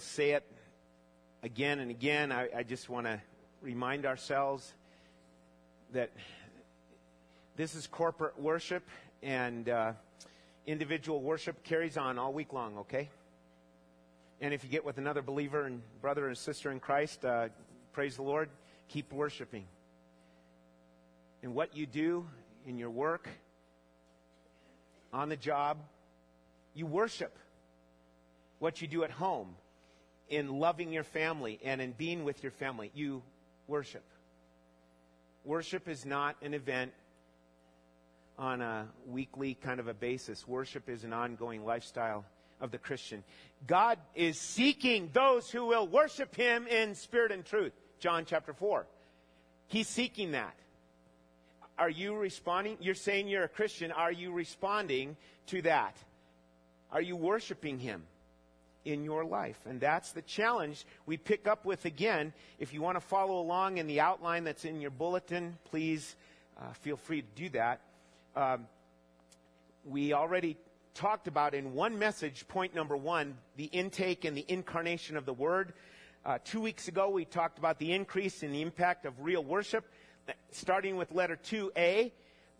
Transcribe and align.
say 0.00 0.32
it 0.32 0.44
again 1.42 1.78
and 1.80 1.90
again. 1.90 2.32
I, 2.32 2.48
I 2.56 2.62
just 2.62 2.88
want 2.88 3.06
to 3.06 3.20
remind 3.62 4.06
ourselves 4.06 4.72
that 5.92 6.10
this 7.56 7.74
is 7.74 7.86
corporate 7.86 8.38
worship 8.38 8.82
and 9.22 9.68
uh, 9.68 9.92
individual 10.66 11.20
worship 11.20 11.62
carries 11.64 11.96
on 11.96 12.18
all 12.18 12.32
week 12.32 12.52
long, 12.52 12.78
okay? 12.78 13.08
And 14.40 14.54
if 14.54 14.64
you 14.64 14.70
get 14.70 14.84
with 14.84 14.98
another 14.98 15.20
believer 15.20 15.66
and 15.66 15.82
brother 16.00 16.26
and 16.28 16.36
sister 16.36 16.70
in 16.70 16.80
Christ, 16.80 17.24
uh, 17.24 17.48
praise 17.92 18.16
the 18.16 18.22
Lord, 18.22 18.48
keep 18.88 19.12
worshiping. 19.12 19.64
And 21.42 21.54
what 21.54 21.76
you 21.76 21.86
do 21.86 22.26
in 22.66 22.78
your 22.78 22.90
work, 22.90 23.28
on 25.12 25.28
the 25.28 25.36
job, 25.36 25.78
you 26.74 26.86
worship. 26.86 27.36
What 28.58 28.80
you 28.80 28.88
do 28.88 29.04
at 29.04 29.10
home, 29.10 29.56
in 30.30 30.60
loving 30.60 30.92
your 30.92 31.04
family 31.04 31.58
and 31.64 31.80
in 31.80 31.92
being 31.92 32.24
with 32.24 32.42
your 32.42 32.52
family, 32.52 32.90
you 32.94 33.22
worship. 33.66 34.04
Worship 35.44 35.88
is 35.88 36.06
not 36.06 36.36
an 36.40 36.54
event 36.54 36.92
on 38.38 38.62
a 38.62 38.86
weekly 39.06 39.54
kind 39.54 39.80
of 39.80 39.88
a 39.88 39.94
basis. 39.94 40.46
Worship 40.48 40.88
is 40.88 41.04
an 41.04 41.12
ongoing 41.12 41.64
lifestyle 41.64 42.24
of 42.60 42.70
the 42.70 42.78
Christian. 42.78 43.24
God 43.66 43.98
is 44.14 44.38
seeking 44.38 45.10
those 45.12 45.50
who 45.50 45.66
will 45.66 45.86
worship 45.86 46.34
Him 46.34 46.66
in 46.66 46.94
spirit 46.94 47.32
and 47.32 47.44
truth. 47.44 47.72
John 47.98 48.24
chapter 48.24 48.52
4. 48.52 48.86
He's 49.66 49.88
seeking 49.88 50.32
that. 50.32 50.54
Are 51.78 51.90
you 51.90 52.14
responding? 52.14 52.76
You're 52.80 52.94
saying 52.94 53.28
you're 53.28 53.44
a 53.44 53.48
Christian. 53.48 53.90
Are 53.90 54.12
you 54.12 54.32
responding 54.32 55.16
to 55.48 55.62
that? 55.62 55.96
Are 56.92 57.02
you 57.02 57.16
worshiping 57.16 57.78
Him 57.78 58.02
in 58.84 59.04
your 59.04 59.24
life? 59.24 59.58
And 59.66 59.80
that's 59.80 60.12
the 60.12 60.22
challenge 60.22 60.86
we 61.06 61.16
pick 61.16 61.46
up 61.46 61.64
with 61.64 61.84
again. 61.84 62.32
If 62.58 62.72
you 62.72 62.82
want 62.82 62.96
to 62.96 63.00
follow 63.00 63.40
along 63.40 63.78
in 63.78 63.86
the 63.86 64.00
outline 64.00 64.44
that's 64.44 64.64
in 64.64 64.80
your 64.80 64.90
bulletin, 64.90 65.58
please 65.64 66.16
uh, 66.60 66.72
feel 66.74 66.96
free 66.96 67.22
to 67.22 67.28
do 67.34 67.48
that. 67.50 67.80
Um, 68.36 68.66
we 69.84 70.12
already 70.12 70.56
talked 70.94 71.28
about 71.28 71.54
in 71.54 71.74
one 71.74 71.98
message, 71.98 72.46
point 72.48 72.74
number 72.74 72.96
one, 72.96 73.36
the 73.56 73.64
intake 73.64 74.24
and 74.24 74.36
the 74.36 74.44
incarnation 74.48 75.16
of 75.16 75.24
the 75.24 75.32
Word. 75.32 75.72
Uh, 76.24 76.38
two 76.44 76.60
weeks 76.60 76.88
ago, 76.88 77.08
we 77.08 77.24
talked 77.24 77.58
about 77.58 77.78
the 77.78 77.92
increase 77.92 78.42
in 78.42 78.52
the 78.52 78.60
impact 78.60 79.06
of 79.06 79.18
real 79.20 79.42
worship, 79.42 79.84
starting 80.50 80.96
with 80.96 81.10
letter 81.12 81.38
2a, 81.44 82.12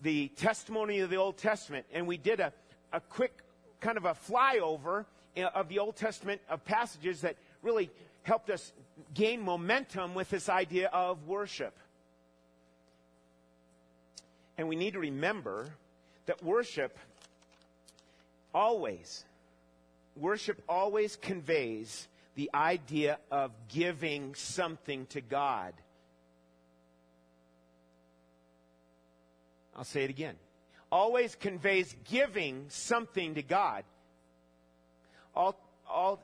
the 0.02 0.28
testimony 0.28 1.00
of 1.00 1.10
the 1.10 1.16
Old 1.16 1.36
Testament. 1.36 1.84
And 1.92 2.06
we 2.06 2.16
did 2.16 2.40
a, 2.40 2.52
a 2.92 3.00
quick 3.00 3.42
kind 3.80 3.98
of 3.98 4.06
a 4.06 4.14
flyover 4.14 5.00
uh, 5.00 5.04
of 5.36 5.68
the 5.68 5.78
Old 5.78 5.96
Testament 5.96 6.40
of 6.48 6.64
passages 6.64 7.22
that 7.22 7.36
really 7.62 7.90
helped 8.22 8.50
us 8.50 8.72
gain 9.14 9.40
momentum 9.40 10.14
with 10.14 10.30
this 10.30 10.48
idea 10.48 10.88
of 10.88 11.26
worship. 11.26 11.76
And 14.58 14.68
we 14.68 14.76
need 14.76 14.92
to 14.92 14.98
remember 14.98 15.68
that 16.26 16.42
worship 16.44 16.98
always, 18.54 19.24
worship 20.16 20.62
always 20.68 21.16
conveys 21.16 22.08
the 22.34 22.50
idea 22.54 23.18
of 23.30 23.52
giving 23.68 24.34
something 24.34 25.06
to 25.06 25.20
God. 25.20 25.72
I'll 29.76 29.84
say 29.84 30.04
it 30.04 30.10
again. 30.10 30.34
Always 30.92 31.34
conveys 31.36 31.94
giving 32.10 32.66
something 32.68 33.34
to 33.34 33.42
God. 33.42 33.84
All, 35.34 35.56
all, 35.88 36.20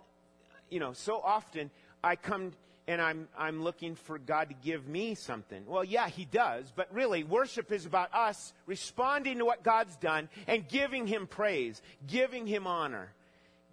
you 0.70 0.80
know, 0.80 0.92
so 0.92 1.20
often 1.22 1.70
I 2.02 2.16
come 2.16 2.52
and 2.88 3.00
I'm, 3.00 3.28
I'm 3.36 3.62
looking 3.62 3.96
for 3.96 4.18
God 4.18 4.48
to 4.48 4.54
give 4.54 4.86
me 4.86 5.14
something. 5.14 5.64
Well, 5.66 5.84
yeah, 5.84 6.08
He 6.08 6.24
does, 6.24 6.72
but 6.74 6.92
really, 6.94 7.24
worship 7.24 7.72
is 7.72 7.84
about 7.84 8.14
us 8.14 8.52
responding 8.64 9.38
to 9.38 9.44
what 9.44 9.64
God's 9.64 9.96
done 9.96 10.28
and 10.46 10.68
giving 10.68 11.06
Him 11.06 11.26
praise, 11.26 11.82
giving 12.06 12.46
Him 12.46 12.66
honor, 12.66 13.12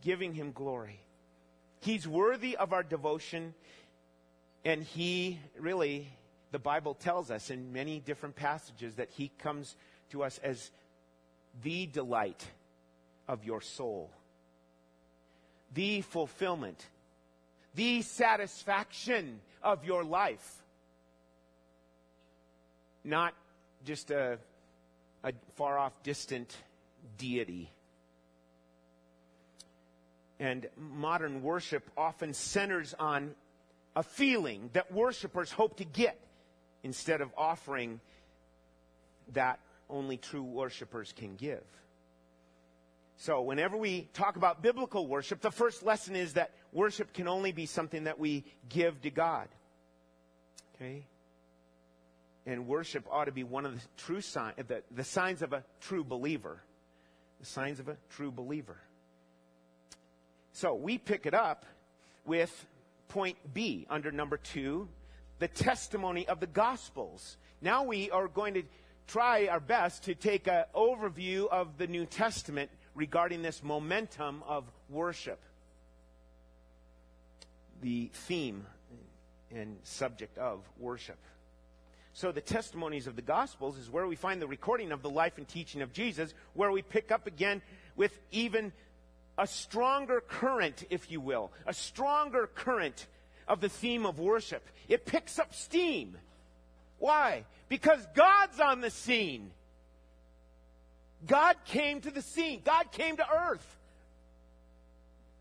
giving 0.02 0.34
Him 0.34 0.52
glory. 0.52 1.00
He's 1.80 2.08
worthy 2.08 2.58
of 2.58 2.74
our 2.74 2.82
devotion, 2.82 3.54
and 4.66 4.82
He 4.84 5.40
really, 5.60 6.08
the 6.52 6.60
Bible 6.60 6.96
tells 6.96 7.30
us 7.30 7.52
in 7.52 7.72
many 7.72 8.00
different 8.00 8.36
passages 8.36 8.96
that 8.96 9.10
He 9.12 9.32
comes 9.38 9.76
to 10.10 10.24
us 10.24 10.40
as 10.44 10.72
the 11.62 11.86
delight 11.86 12.44
of 13.28 13.46
your 13.46 13.62
soul, 13.62 14.10
the 15.74 16.02
fulfillment 16.02 16.86
the 17.76 18.02
satisfaction 18.02 19.40
of 19.62 19.86
your 19.86 20.04
life. 20.04 20.62
Not 23.04 23.34
just 23.86 24.12
a, 24.12 24.38
a 25.24 25.34
far 25.56 25.78
off, 25.78 25.92
distant 26.04 26.56
deity. 27.18 27.70
And 30.40 30.68
modern 30.78 31.42
worship 31.42 31.90
often 31.98 32.34
centers 32.34 32.94
on 32.98 33.36
a 33.96 34.04
feeling 34.04 34.70
that 34.74 34.92
worshipers 34.92 35.52
hope 35.52 35.78
to 35.78 35.86
get 35.86 36.20
instead 36.84 37.22
of 37.22 37.30
offering 37.38 38.00
that 39.34 39.60
only 39.90 40.18
true 40.18 40.44
worshipers 40.44 41.14
can 41.16 41.36
give. 41.36 41.64
So, 43.18 43.42
whenever 43.42 43.78
we 43.78 44.10
talk 44.14 44.36
about 44.36 44.62
biblical 44.62 45.08
worship, 45.08 45.42
the 45.42 45.52
first 45.52 45.84
lesson 45.84 46.16
is 46.16 46.34
that 46.34 46.52
worship 46.72 47.14
can 47.14 47.28
only 47.28 47.52
be 47.52 47.66
something 47.66 48.06
that 48.06 48.20
we 48.20 48.44
give 48.70 49.02
to 49.02 49.10
God. 49.10 49.48
Okay? 50.76 51.06
And 52.46 52.68
worship 52.68 53.06
ought 53.10 53.26
to 53.26 53.32
be 53.32 53.44
one 53.44 53.66
of 53.66 53.76
the 53.76 53.82
true 53.98 54.20
signs, 54.20 54.56
the, 54.68 54.84
the 54.92 55.04
signs 55.04 55.42
of 55.42 55.54
a 55.54 55.64
true 55.80 56.04
believer. 56.04 56.62
The 57.40 57.46
signs 57.46 57.80
of 57.80 57.88
a 57.88 57.98
true 58.10 58.32
believer. 58.32 58.78
So, 60.52 60.76
we 60.76 60.98
pick 60.98 61.26
it 61.26 61.34
up 61.34 61.66
with 62.26 62.66
point 63.10 63.38
B 63.54 63.86
under 63.90 64.12
number 64.12 64.38
two, 64.38 64.90
the 65.40 65.48
testimony 65.48 66.28
of 66.28 66.40
the 66.40 66.48
Gospels. 66.48 67.38
Now 67.62 67.84
we 67.84 68.10
are 68.12 68.28
going 68.28 68.56
to 68.56 68.64
try 69.08 69.48
our 69.48 69.60
best 69.60 70.04
to 70.04 70.16
take 70.16 70.48
an 70.48 70.64
overview 70.76 71.48
of 71.50 71.78
the 71.78 71.88
New 71.88 72.06
Testament 72.06 72.70
regarding 72.96 73.42
this 73.42 73.64
momentum 73.64 74.44
of 74.48 74.66
worship. 74.90 75.40
The 77.82 78.10
theme 78.14 78.66
and 79.52 79.78
subject 79.84 80.38
of 80.38 80.60
worship. 80.80 81.18
So, 82.14 82.32
the 82.32 82.42
testimonies 82.42 83.08
of 83.08 83.16
the 83.16 83.24
Gospels 83.24 83.78
is 83.78 83.90
where 83.90 84.06
we 84.06 84.16
find 84.16 84.42
the 84.42 84.48
recording 84.48 84.92
of 84.92 85.02
the 85.02 85.10
life 85.10 85.38
and 85.38 85.48
teaching 85.48 85.82
of 85.82 85.92
Jesus, 85.92 86.34
where 86.54 86.72
we 86.72 86.84
pick 86.84 87.12
up 87.12 87.26
again 87.26 87.62
with 87.96 88.18
even 88.32 88.72
a 89.38 89.48
stronger 89.48 90.22
current, 90.22 90.84
if 90.92 91.10
you 91.10 91.20
will, 91.20 91.52
a 91.66 91.74
stronger 91.74 92.48
current 92.48 93.08
of 93.48 93.62
the 93.62 93.70
theme 93.70 94.06
of 94.06 94.20
worship. 94.20 94.64
It 94.88 95.06
picks 95.06 95.40
up 95.40 95.56
steam. 95.56 96.18
Why? 97.00 97.46
Because 97.68 98.06
God's 98.14 98.60
on 98.60 98.82
the 98.82 98.92
scene. 98.92 99.52
God 101.28 101.56
came 101.66 102.02
to 102.02 102.12
the 102.12 102.22
scene. 102.22 102.62
God 102.64 102.92
came 102.92 103.18
to 103.18 103.26
earth. 103.30 103.78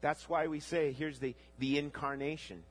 That's 0.01 0.29
why 0.29 0.49
we 0.49 0.61
say 0.61 0.93
here's 0.93 1.19
the, 1.19 1.35
the 1.59 1.79
incarnation 1.79 2.63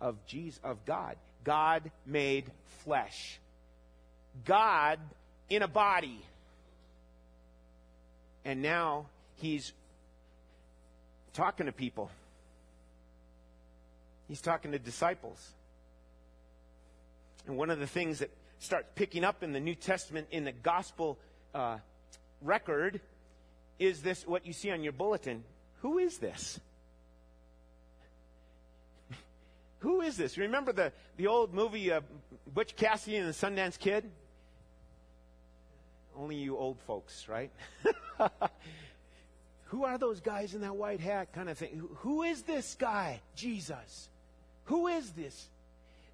of 0.00 0.24
Jesus 0.26 0.60
of 0.62 0.84
God. 0.84 1.16
God 1.44 1.90
made 2.04 2.44
flesh. 2.84 3.40
God 4.44 4.98
in 5.48 5.62
a 5.62 5.68
body. 5.68 6.20
And 8.44 8.62
now 8.62 9.06
he's 9.36 9.72
talking 11.32 11.66
to 11.66 11.72
people. 11.72 12.10
He's 14.28 14.40
talking 14.40 14.72
to 14.72 14.78
disciples. 14.78 15.52
And 17.46 17.56
one 17.56 17.70
of 17.70 17.78
the 17.78 17.86
things 17.86 18.18
that 18.18 18.30
starts 18.58 18.88
picking 18.94 19.24
up 19.24 19.42
in 19.42 19.52
the 19.52 19.60
New 19.60 19.74
Testament 19.74 20.28
in 20.30 20.44
the 20.44 20.52
gospel 20.52 21.18
uh, 21.56 21.78
record 22.42 23.00
is 23.78 24.02
this 24.02 24.26
what 24.26 24.46
you 24.46 24.52
see 24.52 24.70
on 24.70 24.82
your 24.82 24.92
bulletin. 24.92 25.42
Who 25.80 25.98
is 25.98 26.18
this? 26.18 26.60
Who 29.80 30.02
is 30.02 30.16
this? 30.16 30.36
Remember 30.36 30.72
the, 30.72 30.92
the 31.16 31.26
old 31.26 31.54
movie 31.54 31.90
uh, 31.90 32.02
Butch 32.52 32.76
Cassidy 32.76 33.16
and 33.16 33.28
the 33.28 33.32
Sundance 33.32 33.78
Kid? 33.78 34.04
Only 36.16 36.36
you 36.36 36.56
old 36.56 36.78
folks, 36.86 37.26
right? 37.28 37.50
Who 39.66 39.84
are 39.84 39.98
those 39.98 40.20
guys 40.20 40.54
in 40.54 40.60
that 40.60 40.76
white 40.76 41.00
hat 41.00 41.32
kind 41.32 41.50
of 41.50 41.58
thing? 41.58 41.82
Who 41.96 42.22
is 42.22 42.42
this 42.42 42.76
guy? 42.78 43.20
Jesus. 43.34 44.08
Who 44.64 44.86
is 44.86 45.10
this? 45.10 45.48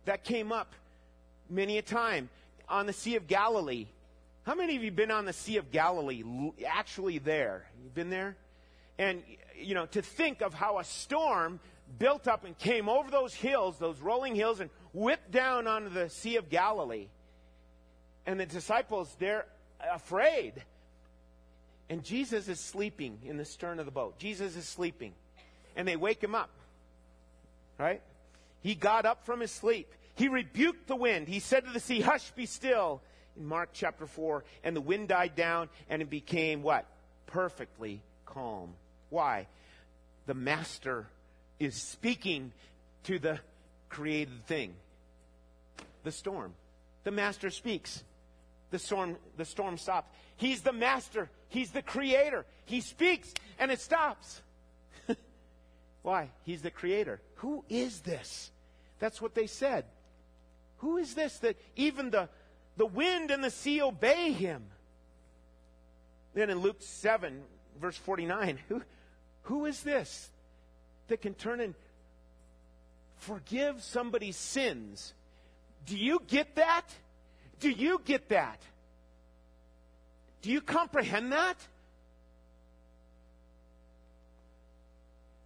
That 0.05 0.25
came 0.25 0.50
up 0.50 0.73
many 1.49 1.79
a 1.79 1.83
time 1.83 2.29
on 2.69 2.87
the 2.87 2.93
Sea 2.93 3.15
of 3.17 3.29
Galilee. 3.29 3.87
How 4.44 4.55
many 4.55 4.77
of 4.77 4.83
you 4.83 4.91
been 4.91 5.11
on 5.11 5.25
the 5.25 5.33
Sea 5.33 5.59
of 5.59 5.71
Galilee, 5.71 6.23
actually 6.67 7.19
there? 7.19 7.67
You've 7.83 7.94
been 7.94 8.11
there? 8.11 8.37
And, 8.99 9.23
you 9.56 9.75
know, 9.75 9.87
to 9.87 10.03
think 10.03 10.43
of 10.43 10.53
how 10.53 10.79
a 10.79 10.85
storm 10.85 11.61
built 11.99 12.27
up 12.27 12.44
and 12.44 12.59
came 12.59 12.89
over 12.89 13.11
those 13.11 13.35
hills, 13.35 13.79
those 13.79 14.00
rolling 14.00 14.35
hills, 14.35 14.61
and 14.61 14.71
whipped 14.93 15.31
down 15.31 15.67
onto 15.67 15.91
the 15.91 16.09
Sea 16.09 16.37
of 16.37 16.50
Galilee. 16.50 17.06
And 18.27 18.39
the 18.39 18.47
disciples, 18.47 19.15
they're 19.19 19.47
afraid. 19.93 20.55
And 21.88 22.03
Jesus 22.03 22.49
is 22.49 22.59
sleeping 22.59 23.19
in 23.25 23.37
the 23.37 23.45
stern 23.45 23.79
of 23.79 23.87
the 23.87 23.93
boat. 23.93 24.19
Jesus 24.19 24.56
is 24.56 24.67
sleeping. 24.67 25.12
And 25.77 25.87
they 25.87 25.97
wake 25.97 26.23
him 26.23 26.35
up. 26.35 26.50
Right? 27.79 28.03
He 28.61 28.75
got 28.75 29.06
up 29.06 29.25
from 29.25 29.41
his 29.41 29.50
sleep. 29.50 29.93
He 30.15 30.29
rebuked 30.29 30.87
the 30.88 30.97
wind. 30.97 31.29
He 31.29 31.41
said 31.41 31.65
to 31.65 31.73
the 31.73 31.81
sea, 31.81 32.00
Hush, 32.00 32.31
be 32.33 32.47
still. 32.47 33.03
In 33.37 33.46
Mark 33.46 33.70
chapter 33.73 34.06
4. 34.06 34.44
And 34.64 34.76
the 34.76 34.81
wind 34.81 35.08
died 35.08 35.34
down 35.34 35.69
and 35.88 36.02
it 36.02 36.11
became 36.11 36.62
what? 36.62 36.87
Perfectly 37.26 38.02
calm. 38.26 38.75
Why? 39.11 39.46
The 40.26 40.34
master 40.34 41.06
is 41.58 41.75
speaking 41.76 42.52
to 43.05 43.19
the 43.19 43.38
created 43.88 44.46
thing. 44.46 44.75
The 46.05 46.12
storm. 46.12 46.55
The 47.05 47.11
master 47.11 47.50
speaks. 47.50 48.02
The 48.70 48.79
storm, 48.79 49.17
the 49.37 49.44
storm 49.44 49.76
stops. 49.76 50.08
He's 50.37 50.62
the 50.62 50.73
master. 50.73 51.28
He's 51.49 51.70
the 51.70 51.82
creator. 51.82 52.46
He 52.64 52.81
speaks 52.81 53.32
and 53.58 53.70
it 53.70 53.81
stops. 53.81 54.40
Why? 56.02 56.31
He's 56.44 56.62
the 56.62 56.70
creator. 56.70 57.20
Who 57.37 57.64
is 57.69 58.00
this? 58.00 58.50
That's 58.99 59.20
what 59.20 59.35
they 59.35 59.46
said. 59.46 59.85
Who 60.78 60.96
is 60.96 61.14
this 61.14 61.38
that 61.40 61.56
even 61.76 62.11
the, 62.11 62.28
the 62.77 62.87
wind 62.87 63.31
and 63.31 63.43
the 63.43 63.51
sea 63.51 63.83
obey 63.83 64.33
him? 64.33 64.63
Then 66.35 66.51
in 66.51 66.61
Luke 66.61 66.81
7, 66.81 67.43
verse 67.81 67.97
49, 67.97 68.59
who, 68.69 68.83
who 69.43 69.67
is 69.67 69.83
this 69.83 70.31
that 71.09 71.21
can 71.21 71.35
turn 71.35 71.61
and 71.61 71.75
forgive 73.19 73.83
somebody's 73.83 74.37
sins? 74.37 75.13
Do 75.87 75.97
you 75.97 76.23
get 76.27 76.57
that? 76.57 76.87
Do 77.61 77.71
you 77.71 78.01
get 78.05 78.31
that? 78.31 78.61
Do 80.43 80.51
you 80.51 80.61
comprehend 80.61 81.33
that? 81.33 81.57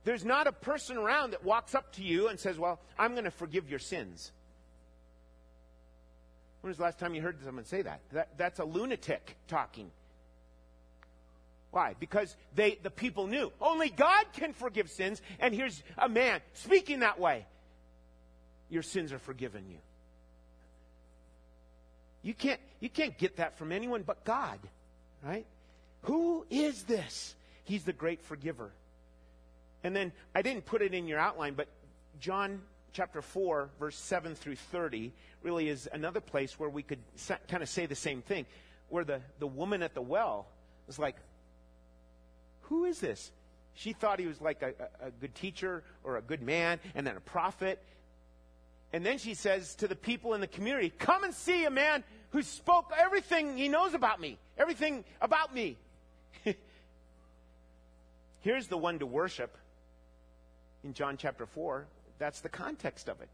There's 0.04 0.24
not 0.24 0.46
a 0.46 0.52
person 0.52 0.96
around 0.96 1.32
that 1.32 1.44
walks 1.44 1.74
up 1.74 1.92
to 1.94 2.02
you 2.02 2.28
and 2.28 2.38
says, 2.38 2.58
Well, 2.58 2.80
I'm 2.96 3.12
going 3.12 3.24
to 3.24 3.30
forgive 3.30 3.68
your 3.68 3.80
sins. 3.80 4.30
When 6.60 6.70
was 6.70 6.78
the 6.78 6.82
last 6.82 6.98
time 6.98 7.14
you 7.14 7.22
heard 7.22 7.36
someone 7.44 7.64
say 7.64 7.82
that? 7.82 8.00
that 8.12 8.36
that's 8.36 8.58
a 8.58 8.64
lunatic 8.64 9.36
talking. 9.48 9.90
Why? 11.70 11.94
Because 12.00 12.34
they, 12.54 12.78
the 12.82 12.90
people 12.90 13.26
knew 13.26 13.52
only 13.60 13.90
God 13.90 14.24
can 14.32 14.52
forgive 14.52 14.90
sins, 14.90 15.20
and 15.38 15.54
here's 15.54 15.82
a 15.98 16.08
man 16.08 16.40
speaking 16.54 17.00
that 17.00 17.20
way. 17.20 17.44
Your 18.70 18.82
sins 18.82 19.12
are 19.12 19.18
forgiven 19.18 19.64
you. 19.68 19.78
You 22.22 22.34
can't, 22.34 22.60
you 22.80 22.88
can't 22.88 23.16
get 23.16 23.36
that 23.36 23.58
from 23.58 23.70
anyone 23.72 24.02
but 24.02 24.24
God, 24.24 24.58
right? 25.22 25.46
Who 26.02 26.46
is 26.50 26.82
this? 26.84 27.34
He's 27.64 27.84
the 27.84 27.92
great 27.92 28.22
forgiver. 28.22 28.70
And 29.84 29.94
then 29.94 30.12
I 30.34 30.42
didn't 30.42 30.64
put 30.66 30.82
it 30.82 30.94
in 30.94 31.06
your 31.06 31.18
outline, 31.18 31.54
but 31.54 31.68
John 32.20 32.62
chapter 32.96 33.20
4, 33.20 33.68
verse 33.78 33.96
7 33.96 34.34
through 34.34 34.56
30, 34.56 35.12
really 35.42 35.68
is 35.68 35.86
another 35.92 36.20
place 36.20 36.58
where 36.58 36.70
we 36.70 36.82
could 36.82 36.98
kind 37.46 37.62
of 37.62 37.68
say 37.68 37.84
the 37.84 37.94
same 37.94 38.22
thing. 38.22 38.46
Where 38.88 39.04
the, 39.04 39.20
the 39.38 39.46
woman 39.46 39.82
at 39.82 39.92
the 39.92 40.00
well 40.00 40.46
was 40.86 40.98
like, 40.98 41.16
Who 42.62 42.86
is 42.86 42.98
this? 42.98 43.30
She 43.74 43.92
thought 43.92 44.18
he 44.18 44.26
was 44.26 44.40
like 44.40 44.62
a, 44.62 44.72
a, 45.02 45.08
a 45.08 45.10
good 45.10 45.34
teacher 45.34 45.82
or 46.04 46.16
a 46.16 46.22
good 46.22 46.40
man 46.40 46.80
and 46.94 47.06
then 47.06 47.18
a 47.18 47.20
prophet. 47.20 47.82
And 48.94 49.04
then 49.04 49.18
she 49.18 49.34
says 49.34 49.74
to 49.76 49.88
the 49.88 49.96
people 49.96 50.32
in 50.32 50.40
the 50.40 50.46
community, 50.46 50.90
Come 50.98 51.22
and 51.22 51.34
see 51.34 51.66
a 51.66 51.70
man 51.70 52.02
who 52.30 52.42
spoke 52.42 52.92
everything 52.98 53.58
he 53.58 53.68
knows 53.68 53.92
about 53.92 54.20
me, 54.20 54.38
everything 54.56 55.04
about 55.20 55.54
me. 55.54 55.76
Here's 58.40 58.68
the 58.68 58.78
one 58.78 59.00
to 59.00 59.06
worship 59.06 59.54
in 60.82 60.94
John 60.94 61.18
chapter 61.18 61.44
4. 61.44 61.86
That's 62.18 62.40
the 62.40 62.48
context 62.48 63.08
of 63.08 63.20
it. 63.20 63.28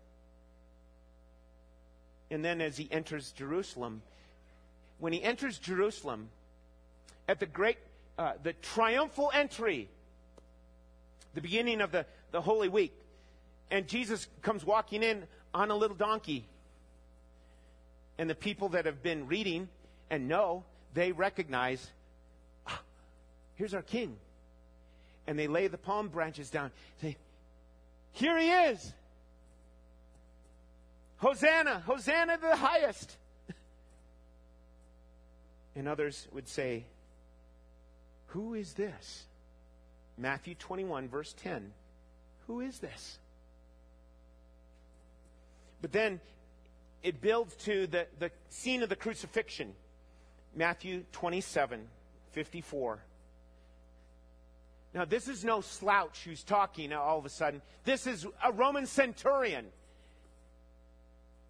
And 2.30 2.44
then 2.44 2.60
as 2.60 2.76
he 2.76 2.88
enters 2.90 3.32
Jerusalem, 3.32 4.02
when 4.98 5.12
he 5.12 5.22
enters 5.22 5.58
Jerusalem, 5.58 6.28
at 7.28 7.40
the 7.40 7.46
great, 7.46 7.78
uh, 8.18 8.32
the 8.42 8.52
triumphal 8.54 9.30
entry, 9.34 9.88
the 11.34 11.40
beginning 11.40 11.80
of 11.80 11.92
the, 11.92 12.06
the 12.30 12.40
Holy 12.40 12.68
Week, 12.68 12.92
and 13.70 13.88
Jesus 13.88 14.28
comes 14.42 14.64
walking 14.64 15.02
in 15.02 15.24
on 15.54 15.70
a 15.70 15.76
little 15.76 15.96
donkey. 15.96 16.44
And 18.18 18.28
the 18.28 18.34
people 18.34 18.70
that 18.70 18.86
have 18.86 19.02
been 19.02 19.26
reading 19.26 19.68
and 20.10 20.28
know, 20.28 20.64
they 20.94 21.12
recognize, 21.12 21.90
ah, 22.66 22.80
here's 23.56 23.74
our 23.74 23.82
king. 23.82 24.16
And 25.26 25.38
they 25.38 25.46
lay 25.46 25.68
the 25.68 25.78
palm 25.78 26.08
branches 26.08 26.50
down, 26.50 26.70
say, 27.00 27.16
here 28.12 28.38
he 28.38 28.50
is. 28.50 28.92
Hosanna, 31.16 31.82
Hosanna 31.86 32.38
the 32.38 32.56
highest. 32.56 33.16
and 35.76 35.88
others 35.88 36.26
would 36.32 36.48
say, 36.48 36.84
Who 38.28 38.54
is 38.54 38.74
this? 38.74 39.24
Matthew 40.18 40.54
21, 40.54 41.08
verse 41.08 41.34
10. 41.42 41.72
Who 42.46 42.60
is 42.60 42.78
this? 42.78 43.18
But 45.80 45.92
then 45.92 46.20
it 47.02 47.20
builds 47.20 47.56
to 47.64 47.86
the, 47.86 48.06
the 48.18 48.30
scene 48.50 48.82
of 48.82 48.88
the 48.88 48.96
crucifixion. 48.96 49.74
Matthew 50.54 51.04
27, 51.12 51.88
54. 52.32 53.00
Now, 54.94 55.04
this 55.06 55.26
is 55.26 55.44
no 55.44 55.62
slouch 55.62 56.22
who's 56.24 56.42
talking 56.42 56.92
all 56.92 57.18
of 57.18 57.24
a 57.24 57.30
sudden. 57.30 57.62
This 57.84 58.06
is 58.06 58.26
a 58.44 58.52
Roman 58.52 58.86
centurion. 58.86 59.66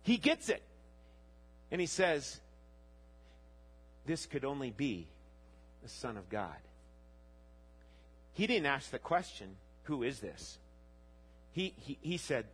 He 0.03 0.17
gets 0.17 0.49
it. 0.49 0.63
And 1.71 1.81
he 1.81 1.87
says, 1.87 2.41
This 4.07 4.27
could 4.27 4.45
only 4.45 4.71
be 4.71 5.09
the 5.83 5.89
Son 5.89 6.17
of 6.17 6.29
God. 6.29 6.57
He 8.35 8.47
didn't 8.47 8.67
ask 8.67 8.91
the 8.91 8.99
question, 8.99 9.57
Who 9.85 10.03
is 10.03 10.21
this? 10.21 10.59
He, 11.53 11.75
he, 11.77 11.99
he 12.01 12.17
said, 12.19 12.47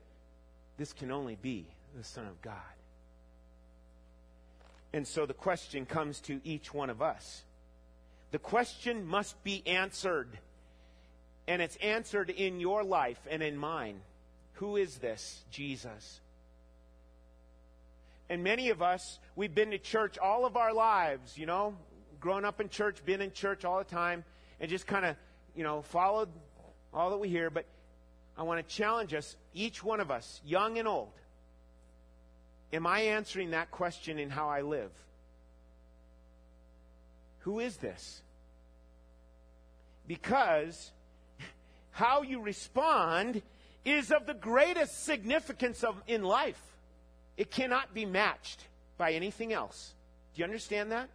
This 0.78 0.92
can 0.92 1.10
only 1.10 1.36
be 1.40 1.66
the 1.96 2.04
Son 2.04 2.26
of 2.26 2.40
God. 2.40 2.54
And 4.92 5.06
so 5.06 5.26
the 5.26 5.34
question 5.34 5.84
comes 5.84 6.20
to 6.20 6.40
each 6.44 6.72
one 6.72 6.88
of 6.88 7.02
us. 7.02 7.44
The 8.30 8.38
question 8.38 9.06
must 9.06 9.42
be 9.44 9.62
answered. 9.66 10.38
And 11.48 11.60
it's 11.62 11.76
answered 11.76 12.28
in 12.28 12.60
your 12.60 12.84
life 12.84 13.18
and 13.28 13.42
in 13.42 13.56
mine. 13.56 14.02
Who 14.54 14.76
is 14.76 14.98
this 14.98 15.40
Jesus? 15.50 16.20
And 18.28 18.44
many 18.44 18.68
of 18.68 18.82
us, 18.82 19.18
we've 19.34 19.54
been 19.54 19.70
to 19.70 19.78
church 19.78 20.18
all 20.18 20.44
of 20.44 20.58
our 20.58 20.74
lives, 20.74 21.38
you 21.38 21.46
know, 21.46 21.74
grown 22.20 22.44
up 22.44 22.60
in 22.60 22.68
church, 22.68 23.02
been 23.06 23.22
in 23.22 23.32
church 23.32 23.64
all 23.64 23.78
the 23.78 23.84
time, 23.84 24.24
and 24.60 24.68
just 24.68 24.86
kind 24.86 25.06
of, 25.06 25.16
you 25.56 25.64
know, 25.64 25.80
followed 25.80 26.28
all 26.92 27.08
that 27.10 27.18
we 27.18 27.30
hear. 27.30 27.48
But 27.48 27.64
I 28.36 28.42
want 28.42 28.66
to 28.66 28.74
challenge 28.74 29.14
us, 29.14 29.34
each 29.54 29.82
one 29.82 30.00
of 30.00 30.10
us, 30.10 30.42
young 30.44 30.78
and 30.78 30.86
old. 30.86 31.12
Am 32.74 32.86
I 32.86 33.00
answering 33.00 33.52
that 33.52 33.70
question 33.70 34.18
in 34.18 34.28
how 34.28 34.50
I 34.50 34.60
live? 34.60 34.90
Who 37.38 37.58
is 37.60 37.78
this? 37.78 38.20
Because 40.06 40.92
how 41.98 42.22
you 42.22 42.40
respond 42.40 43.42
is 43.84 44.12
of 44.12 44.24
the 44.24 44.34
greatest 44.34 45.04
significance 45.04 45.82
of, 45.82 46.00
in 46.06 46.22
life. 46.22 46.62
It 47.36 47.50
cannot 47.50 47.92
be 47.92 48.06
matched 48.06 48.64
by 48.96 49.14
anything 49.14 49.52
else. 49.52 49.94
Do 50.32 50.38
you 50.38 50.44
understand 50.44 50.92
that? 50.92 51.08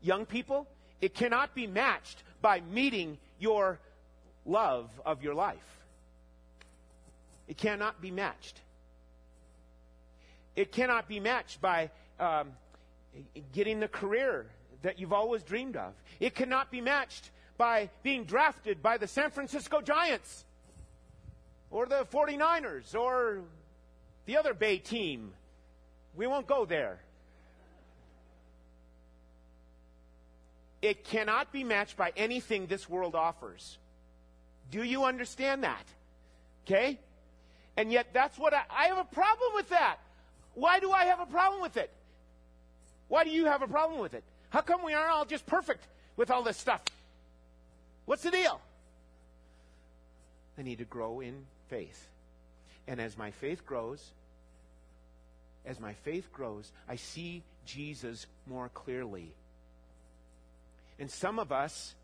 Young 0.00 0.26
people, 0.26 0.68
it 1.00 1.12
cannot 1.14 1.56
be 1.56 1.66
matched 1.66 2.22
by 2.40 2.60
meeting 2.60 3.18
your 3.40 3.80
love 4.46 4.90
of 5.04 5.24
your 5.24 5.34
life. 5.34 5.80
It 7.48 7.56
cannot 7.56 8.00
be 8.00 8.12
matched. 8.12 8.60
It 10.54 10.70
cannot 10.70 11.08
be 11.08 11.18
matched 11.18 11.60
by 11.60 11.90
um, 12.20 12.52
getting 13.52 13.80
the 13.80 13.88
career 13.88 14.46
that 14.82 15.00
you've 15.00 15.12
always 15.12 15.42
dreamed 15.42 15.76
of. 15.76 15.94
It 16.20 16.36
cannot 16.36 16.70
be 16.70 16.80
matched 16.80 17.30
by 17.56 17.90
being 18.02 18.24
drafted 18.24 18.82
by 18.82 18.98
the 18.98 19.06
San 19.06 19.30
Francisco 19.30 19.80
Giants 19.80 20.44
or 21.70 21.86
the 21.86 22.06
49ers 22.12 22.94
or 22.94 23.40
the 24.26 24.36
other 24.36 24.54
Bay 24.54 24.78
team. 24.78 25.32
We 26.16 26.26
won't 26.26 26.46
go 26.46 26.64
there. 26.64 27.00
it 30.84 31.02
cannot 31.04 31.50
be 31.50 31.64
matched 31.64 31.96
by 31.96 32.12
anything 32.14 32.66
this 32.66 32.88
world 32.88 33.14
offers. 33.14 33.78
Do 34.70 34.82
you 34.82 35.04
understand 35.04 35.64
that? 35.64 35.84
Okay? 36.66 36.98
And 37.76 37.90
yet, 37.90 38.08
that's 38.12 38.38
what 38.38 38.52
I, 38.52 38.62
I 38.70 38.84
have 38.88 38.98
a 38.98 39.04
problem 39.04 39.52
with 39.54 39.70
that. 39.70 39.96
Why 40.54 40.80
do 40.80 40.92
I 40.92 41.06
have 41.06 41.20
a 41.20 41.26
problem 41.26 41.62
with 41.62 41.78
it? 41.78 41.90
Why 43.08 43.24
do 43.24 43.30
you 43.30 43.46
have 43.46 43.62
a 43.62 43.66
problem 43.66 43.98
with 43.98 44.12
it? 44.12 44.24
How 44.50 44.60
come 44.60 44.84
we 44.84 44.92
aren't 44.92 45.10
all 45.10 45.24
just 45.24 45.46
perfect 45.46 45.86
with 46.16 46.30
all 46.30 46.42
this 46.42 46.58
stuff? 46.58 46.82
What's 48.06 48.22
the 48.22 48.30
deal? 48.30 48.60
I 50.58 50.62
need 50.62 50.78
to 50.78 50.84
grow 50.84 51.20
in 51.20 51.44
faith. 51.68 52.08
And 52.86 53.00
as 53.00 53.16
my 53.16 53.30
faith 53.30 53.66
grows, 53.66 54.12
as 55.64 55.80
my 55.80 55.94
faith 55.94 56.30
grows, 56.32 56.70
I 56.88 56.96
see 56.96 57.42
Jesus 57.64 58.26
more 58.46 58.68
clearly. 58.68 59.34
And 60.98 61.10
some 61.10 61.38
of 61.38 61.50
us 61.50 61.94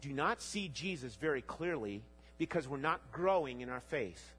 do 0.00 0.12
not 0.12 0.40
see 0.40 0.68
Jesus 0.68 1.14
very 1.14 1.42
clearly 1.42 2.02
because 2.38 2.66
we're 2.66 2.78
not 2.78 3.12
growing 3.12 3.60
in 3.60 3.68
our 3.68 3.80
faith. 3.80 4.32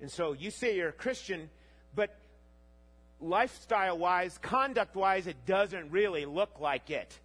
And 0.00 0.10
so 0.10 0.34
you 0.34 0.50
say 0.50 0.76
you're 0.76 0.90
a 0.90 0.92
Christian, 0.92 1.48
but 1.94 2.14
lifestyle 3.20 3.96
wise, 3.96 4.38
conduct 4.42 4.94
wise, 4.94 5.26
it 5.26 5.46
doesn't 5.46 5.90
really 5.90 6.26
look 6.26 6.60
like 6.60 6.90
it. 6.90 7.18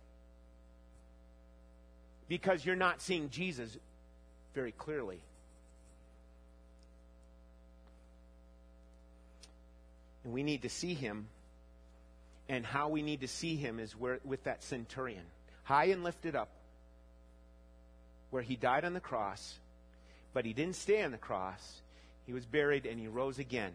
Because 2.32 2.66
you're 2.66 2.78
not 2.78 3.02
seeing 3.02 3.30
Jesus 3.30 3.78
very 4.56 4.72
clearly. 4.72 5.20
And 10.24 10.32
we 10.32 10.42
need 10.42 10.62
to 10.62 10.70
see 10.70 10.94
him. 10.94 11.28
And 12.48 12.66
how 12.66 12.88
we 12.88 13.02
need 13.02 13.20
to 13.20 13.28
see 13.28 13.58
him 13.58 13.82
is 13.82 13.92
where, 13.98 14.20
with 14.24 14.46
that 14.46 14.64
centurion, 14.64 15.26
high 15.64 15.88
and 15.88 16.06
lifted 16.06 16.38
up, 16.38 16.48
where 18.30 18.42
he 18.42 18.56
died 18.56 18.86
on 18.86 18.94
the 18.94 19.02
cross, 19.02 19.60
but 20.34 20.46
he 20.46 20.54
didn't 20.54 20.78
stay 20.78 21.04
on 21.04 21.12
the 21.12 21.18
cross. 21.18 21.82
He 22.26 22.32
was 22.32 22.46
buried 22.46 22.86
and 22.86 22.98
he 22.98 23.10
rose 23.10 23.40
again. 23.40 23.74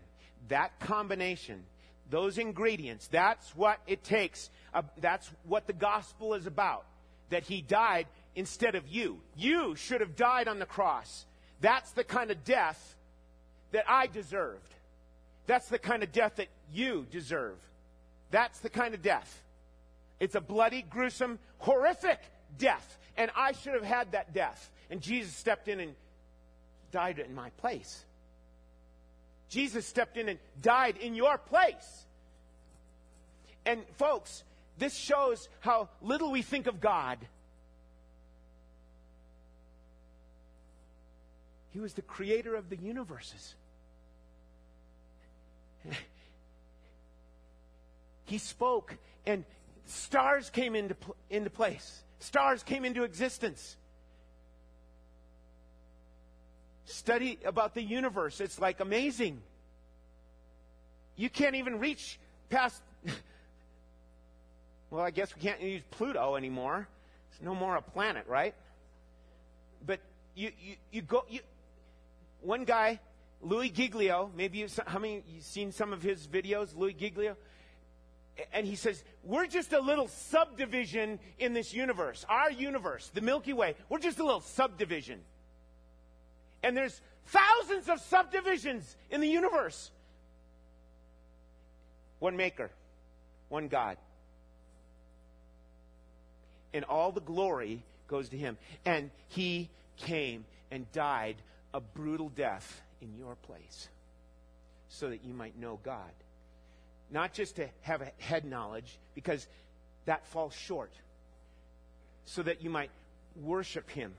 That 0.49 0.81
combination, 0.81 1.63
those 2.09 2.39
ingredients, 2.39 3.07
that's 3.09 3.55
what 3.55 3.81
it 3.87 4.03
takes. 4.03 4.49
Uh, 4.73 4.81
that's 4.99 5.31
what 5.45 5.67
the 5.67 5.75
gospel 5.75 6.33
is 6.33 6.47
about. 6.47 6.87
That 7.29 7.43
he 7.43 7.61
died 7.61 8.07
instead 8.37 8.77
of 8.77 8.87
you. 8.87 9.19
You 9.37 9.75
should 9.75 10.01
have 10.01 10.15
died 10.15 10.47
on 10.47 10.61
the 10.61 10.67
cross. 10.67 11.27
That's 11.61 11.91
the 11.93 12.05
kind 12.05 12.31
of 12.31 12.45
death 12.45 12.95
that 13.73 13.87
I 13.89 14.07
deserved. 14.07 14.73
That's 15.47 15.69
the 15.69 15.79
kind 15.79 16.03
of 16.03 16.13
death 16.13 16.37
that 16.37 16.49
you 16.73 17.07
deserve. 17.11 17.57
That's 18.31 18.61
the 18.61 18.71
kind 18.71 18.95
of 18.95 19.03
death. 19.03 19.43
It's 20.21 20.35
a 20.35 20.41
bloody, 20.41 20.83
gruesome, 20.83 21.39
horrific 21.59 22.21
death. 22.59 22.99
And 23.17 23.31
I 23.35 23.53
should 23.53 23.75
have 23.75 23.85
had 23.85 24.13
that 24.13 24.35
death. 24.35 24.71
And 24.91 25.01
Jesus 25.01 25.35
stepped 25.35 25.69
in 25.69 25.81
and 25.81 25.95
died 26.93 27.19
in 27.19 27.35
my 27.35 27.51
place. 27.51 28.05
Jesus 29.49 29.87
stepped 29.87 30.17
in 30.17 30.29
and 30.29 30.39
died 30.61 30.97
in 30.99 31.15
your 31.15 31.39
place. 31.39 32.05
And 33.65 33.81
folks, 33.97 34.45
this 34.79 34.95
shows 34.95 35.49
how 35.61 35.89
little 36.03 36.31
we 36.31 36.43
think 36.43 36.67
of 36.67 36.81
God. 36.81 37.19
He 41.77 41.81
was 41.81 41.93
the 41.93 42.01
creator 42.01 42.55
of 42.55 42.71
the 42.71 42.77
universes. 42.79 43.55
he 48.25 48.39
spoke, 48.39 48.97
and 49.27 49.45
stars 49.85 50.49
came 50.49 50.75
into, 50.75 50.97
into 51.29 51.51
place. 51.51 52.03
Stars 52.19 52.63
came 52.63 52.87
into 52.87 53.03
existence. 53.03 53.77
Study 56.87 57.39
about 57.45 57.75
the 57.75 57.83
universe. 57.83 58.41
It's 58.41 58.59
like 58.59 58.81
amazing. 58.81 59.43
You 61.15 61.29
can't 61.29 61.57
even 61.57 61.79
reach 61.79 62.19
past. 62.49 62.81
well, 64.91 65.05
I 65.05 65.11
guess 65.11 65.37
we 65.37 65.43
can't 65.43 65.61
use 65.61 65.83
Pluto 65.91 66.37
anymore. 66.37 66.89
It's 67.33 67.43
no 67.43 67.55
more 67.55 67.77
a 67.77 67.83
planet, 67.83 68.25
right? 68.29 68.55
But 69.87 70.01
you, 70.35 70.53
you, 70.59 70.77
you 70.91 71.03
go. 71.03 71.27
You, 71.29 71.41
one 72.41 72.65
guy 72.65 73.01
Louis 73.43 73.71
Giglio, 73.71 74.31
maybe 74.35 74.59
you, 74.59 74.69
how 74.87 74.99
many 74.99 75.23
you 75.29 75.41
seen 75.41 75.73
some 75.73 75.93
of 75.93 76.03
his 76.03 76.27
videos, 76.27 76.77
Louis 76.77 76.95
Giglio? 76.95 77.37
And 78.53 78.67
he 78.67 78.77
says, 78.77 79.03
We're 79.23 79.47
just 79.47 79.73
a 79.73 79.81
little 79.81 80.09
subdivision 80.09 81.19
in 81.39 81.55
this 81.55 81.73
universe. 81.73 82.25
Our 82.29 82.51
universe, 82.51 83.11
the 83.15 83.21
Milky 83.21 83.53
Way, 83.53 83.75
we're 83.89 83.99
just 83.99 84.19
a 84.19 84.25
little 84.25 84.41
subdivision. 84.41 85.21
And 86.63 86.77
there's 86.77 87.01
thousands 87.27 87.89
of 87.89 88.01
subdivisions 88.01 88.97
in 89.11 89.21
the 89.21 89.29
universe. 89.29 89.91
One 92.19 92.37
maker, 92.37 92.71
one 93.49 93.69
God. 93.69 93.97
And 96.73 96.85
all 96.85 97.13
the 97.13 97.21
glory 97.21 97.85
goes 98.09 98.29
to 98.31 98.37
him. 98.37 98.59
And 98.85 99.11
he 99.29 99.71
came 99.97 100.45
and 100.71 100.91
died 100.93 101.37
a 101.77 101.81
brutal 101.81 102.31
death 102.31 102.81
in 103.03 103.15
your 103.19 103.35
place 103.35 103.89
so 104.89 105.11
that 105.11 105.23
you 105.23 105.35
might 105.35 105.61
know 105.61 105.79
God. 105.85 106.11
Not 107.11 107.35
just 107.35 107.57
to 107.57 107.69
have 107.83 108.01
a 108.01 108.11
head 108.17 108.47
knowledge, 108.47 108.99
because 109.15 109.47
that 110.07 110.27
falls 110.29 110.55
short, 110.55 110.91
so 112.25 112.43
that 112.43 112.63
you 112.63 112.71
might 112.71 112.91
worship 113.43 113.91
Him, 113.91 114.15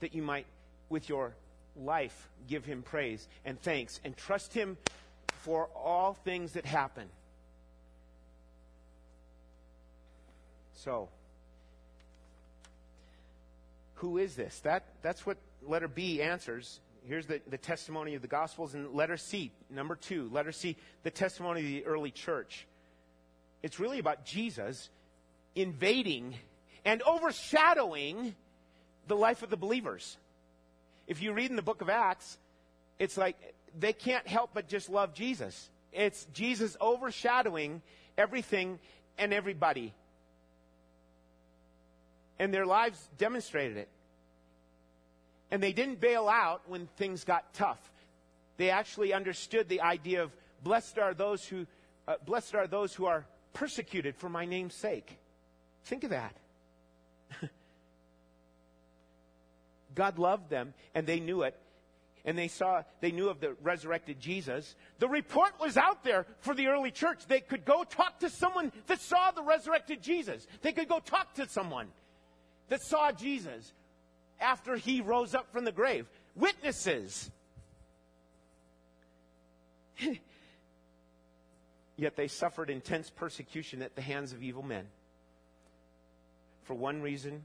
that 0.00 0.14
you 0.14 0.20
might, 0.20 0.44
with 0.90 1.08
your 1.08 1.32
life, 1.74 2.28
give 2.46 2.66
Him 2.66 2.82
praise 2.82 3.26
and 3.46 3.58
thanks, 3.62 3.98
and 4.04 4.14
trust 4.14 4.52
Him 4.52 4.76
for 5.38 5.70
all 5.74 6.12
things 6.12 6.52
that 6.52 6.66
happen. 6.66 7.08
So, 10.74 11.08
who 13.94 14.18
is 14.18 14.34
this? 14.34 14.60
That, 14.60 14.84
that's 15.00 15.24
what 15.24 15.38
letter 15.66 15.88
B 15.88 16.20
answers 16.20 16.78
here's 17.06 17.26
the, 17.26 17.40
the 17.48 17.58
testimony 17.58 18.14
of 18.14 18.22
the 18.22 18.28
Gospels. 18.28 18.74
And 18.74 18.92
letter 18.94 19.16
C, 19.16 19.52
number 19.68 19.96
two, 19.96 20.28
letter 20.32 20.52
C, 20.52 20.76
the 21.02 21.10
testimony 21.10 21.60
of 21.60 21.66
the 21.66 21.86
early 21.86 22.10
church. 22.10 22.66
It's 23.62 23.78
really 23.78 23.98
about 23.98 24.24
Jesus 24.24 24.88
invading 25.54 26.34
and 26.84 27.02
overshadowing 27.02 28.34
the 29.06 29.16
life 29.16 29.42
of 29.42 29.50
the 29.50 29.56
believers. 29.56 30.16
If 31.06 31.20
you 31.20 31.32
read 31.32 31.50
in 31.50 31.56
the 31.56 31.62
book 31.62 31.82
of 31.82 31.88
Acts, 31.88 32.38
it's 32.98 33.16
like 33.16 33.36
they 33.78 33.92
can't 33.92 34.26
help 34.26 34.50
but 34.54 34.68
just 34.68 34.88
love 34.88 35.14
Jesus. 35.14 35.68
It's 35.92 36.26
Jesus 36.32 36.76
overshadowing 36.80 37.82
everything 38.16 38.78
and 39.18 39.32
everybody. 39.32 39.92
And 42.38 42.54
their 42.54 42.66
lives 42.66 42.98
demonstrated 43.18 43.76
it. 43.76 43.88
And 45.50 45.62
they 45.62 45.72
didn't 45.72 46.00
bail 46.00 46.28
out 46.28 46.62
when 46.68 46.86
things 46.96 47.24
got 47.24 47.52
tough. 47.54 47.80
They 48.56 48.70
actually 48.70 49.12
understood 49.12 49.68
the 49.68 49.80
idea 49.80 50.22
of 50.22 50.30
blessed 50.62 50.98
are 50.98 51.14
those 51.14 51.44
who, 51.44 51.66
uh, 52.06 52.16
blessed 52.24 52.54
are 52.54 52.66
those 52.66 52.94
who 52.94 53.06
are 53.06 53.26
persecuted 53.52 54.16
for 54.16 54.28
my 54.28 54.44
name's 54.44 54.74
sake. 54.74 55.18
Think 55.84 56.04
of 56.04 56.10
that. 56.10 56.36
God 59.94 60.18
loved 60.18 60.50
them 60.50 60.74
and 60.94 61.06
they 61.06 61.20
knew 61.20 61.42
it. 61.42 61.56
And 62.24 62.36
they 62.36 62.48
saw, 62.48 62.82
they 63.00 63.12
knew 63.12 63.30
of 63.30 63.40
the 63.40 63.56
resurrected 63.62 64.20
Jesus. 64.20 64.76
The 64.98 65.08
report 65.08 65.52
was 65.58 65.78
out 65.78 66.04
there 66.04 66.26
for 66.40 66.54
the 66.54 66.66
early 66.66 66.90
church. 66.90 67.20
They 67.26 67.40
could 67.40 67.64
go 67.64 67.82
talk 67.82 68.20
to 68.20 68.28
someone 68.28 68.72
that 68.88 69.00
saw 69.00 69.30
the 69.30 69.42
resurrected 69.42 70.02
Jesus. 70.02 70.46
They 70.60 70.72
could 70.72 70.88
go 70.88 71.00
talk 71.00 71.32
to 71.36 71.48
someone 71.48 71.88
that 72.68 72.82
saw 72.82 73.10
Jesus 73.10 73.72
after 74.40 74.76
he 74.76 75.00
rose 75.00 75.34
up 75.34 75.52
from 75.52 75.64
the 75.64 75.72
grave. 75.72 76.06
Witnesses. 76.34 77.30
Yet 81.96 82.16
they 82.16 82.28
suffered 82.28 82.70
intense 82.70 83.10
persecution 83.10 83.82
at 83.82 83.94
the 83.94 84.02
hands 84.02 84.32
of 84.32 84.42
evil 84.42 84.62
men. 84.62 84.86
For 86.64 86.74
one 86.74 87.02
reason, 87.02 87.42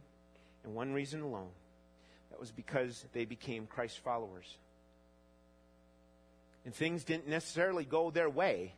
and 0.63 0.73
one 0.75 0.93
reason 0.93 1.21
alone. 1.21 1.49
That 2.31 2.39
was 2.39 2.51
because 2.51 3.05
they 3.13 3.25
became 3.25 3.67
Christ 3.67 3.99
followers. 3.99 4.57
And 6.65 6.73
things 6.73 7.03
didn't 7.03 7.27
necessarily 7.27 7.85
go 7.85 8.11
their 8.11 8.29
way. 8.29 8.73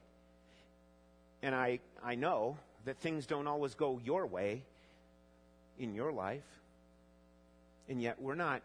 And 1.42 1.56
I, 1.56 1.80
I 2.04 2.16
know 2.16 2.58
that 2.86 2.98
things 2.98 3.26
don't 3.26 3.48
always 3.48 3.76
go 3.76 4.00
your 4.04 4.26
way 4.28 4.64
in 5.80 5.94
your 5.94 6.12
life. 6.12 6.44
And 7.90 8.02
yet 8.02 8.22
we're 8.22 8.36
not 8.36 8.62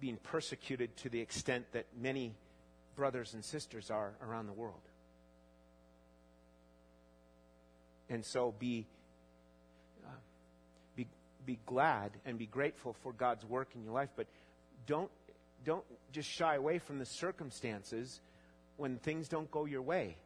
being 0.00 0.16
persecuted 0.16 0.96
to 0.98 1.08
the 1.08 1.20
extent 1.20 1.66
that 1.72 1.86
many 1.98 2.34
brothers 2.96 3.34
and 3.34 3.44
sisters 3.44 3.90
are 3.90 4.12
around 4.22 4.46
the 4.46 4.52
world. 4.52 4.80
And 8.10 8.24
so 8.24 8.48
uh, 8.48 8.52
be 8.60 8.86
be 11.46 11.58
glad 11.66 12.12
and 12.24 12.38
be 12.38 12.46
grateful 12.46 12.94
for 13.02 13.12
God's 13.12 13.44
work 13.44 13.68
in 13.74 13.82
your 13.82 13.92
life, 13.92 14.10
but 14.16 14.26
don't, 14.86 15.10
don't 15.64 15.84
just 16.12 16.28
shy 16.28 16.54
away 16.54 16.78
from 16.78 16.98
the 16.98 17.06
circumstances 17.06 18.20
when 18.76 18.98
things 18.98 19.28
don't 19.28 19.50
go 19.50 19.64
your 19.64 19.82
way. 19.82 20.16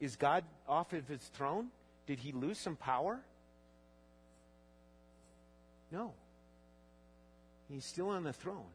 Is 0.00 0.16
God 0.16 0.44
off 0.68 0.92
of 0.92 1.06
his 1.08 1.22
throne? 1.34 1.68
Did 2.06 2.18
he 2.18 2.32
lose 2.32 2.58
some 2.58 2.76
power? 2.76 3.20
No. 5.90 6.12
He's 7.74 7.84
still 7.84 8.10
on 8.10 8.22
the 8.22 8.32
throne. 8.32 8.70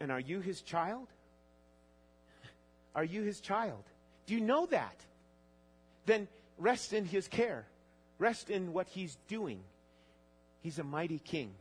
And 0.00 0.10
are 0.10 0.18
you 0.18 0.40
his 0.40 0.60
child? 0.60 1.06
Are 2.96 3.04
you 3.04 3.22
his 3.22 3.38
child? 3.38 3.84
Do 4.26 4.34
you 4.34 4.40
know 4.40 4.66
that? 4.66 4.96
Then 6.04 6.26
rest 6.58 6.92
in 6.92 7.04
his 7.04 7.28
care. 7.28 7.64
Rest 8.18 8.50
in 8.50 8.72
what 8.72 8.88
he's 8.88 9.16
doing. 9.28 9.60
He's 10.62 10.80
a 10.80 10.84
mighty 10.84 11.20
king. 11.20 11.52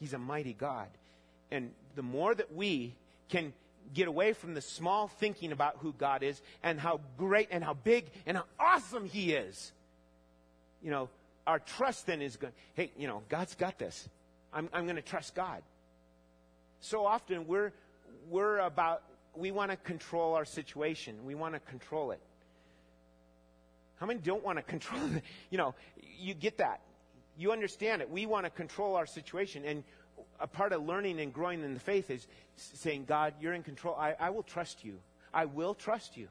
He's 0.00 0.14
a 0.14 0.18
mighty 0.18 0.54
God. 0.54 0.88
And 1.50 1.72
the 1.94 2.02
more 2.02 2.34
that 2.34 2.54
we 2.54 2.94
can 3.28 3.52
get 3.92 4.08
away 4.08 4.32
from 4.32 4.54
the 4.54 4.62
small 4.62 5.08
thinking 5.08 5.52
about 5.52 5.76
who 5.80 5.92
God 5.92 6.22
is 6.22 6.40
and 6.62 6.80
how 6.80 7.00
great 7.18 7.48
and 7.50 7.62
how 7.62 7.74
big 7.74 8.06
and 8.24 8.38
how 8.38 8.44
awesome 8.58 9.04
he 9.04 9.34
is, 9.34 9.72
you 10.82 10.90
know, 10.90 11.10
our 11.46 11.58
trust 11.58 12.06
then 12.06 12.22
is 12.22 12.38
going, 12.38 12.54
hey, 12.72 12.90
you 12.96 13.06
know, 13.06 13.22
God's 13.28 13.54
got 13.54 13.78
this. 13.78 14.08
I'm, 14.56 14.70
I'm 14.72 14.84
going 14.84 14.96
to 14.96 15.02
trust 15.02 15.34
God. 15.34 15.62
So 16.80 17.04
often 17.04 17.46
we're, 17.46 17.72
we're 18.30 18.58
about, 18.60 19.02
we 19.36 19.50
want 19.50 19.70
to 19.70 19.76
control 19.76 20.34
our 20.34 20.46
situation. 20.46 21.14
We 21.26 21.34
want 21.34 21.52
to 21.52 21.60
control 21.60 22.10
it. 22.12 22.20
How 23.96 24.06
many 24.06 24.18
don't 24.18 24.42
want 24.42 24.56
to 24.56 24.62
control 24.62 25.02
it? 25.14 25.22
You 25.50 25.58
know, 25.58 25.74
you 26.18 26.32
get 26.32 26.56
that. 26.58 26.80
You 27.36 27.52
understand 27.52 28.00
it. 28.00 28.10
We 28.10 28.24
want 28.24 28.46
to 28.46 28.50
control 28.50 28.96
our 28.96 29.04
situation. 29.04 29.62
And 29.66 29.84
a 30.40 30.46
part 30.46 30.72
of 30.72 30.82
learning 30.82 31.20
and 31.20 31.34
growing 31.34 31.62
in 31.62 31.74
the 31.74 31.80
faith 31.80 32.10
is 32.10 32.26
saying, 32.56 33.04
God, 33.04 33.34
you're 33.38 33.52
in 33.52 33.62
control. 33.62 33.94
I, 33.94 34.14
I 34.18 34.30
will 34.30 34.42
trust 34.42 34.84
you. 34.84 34.94
I 35.34 35.44
will 35.44 35.74
trust 35.74 36.16
you. 36.16 36.28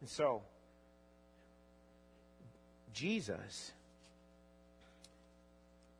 And 0.00 0.08
so, 0.08 0.42
Jesus 2.92 3.72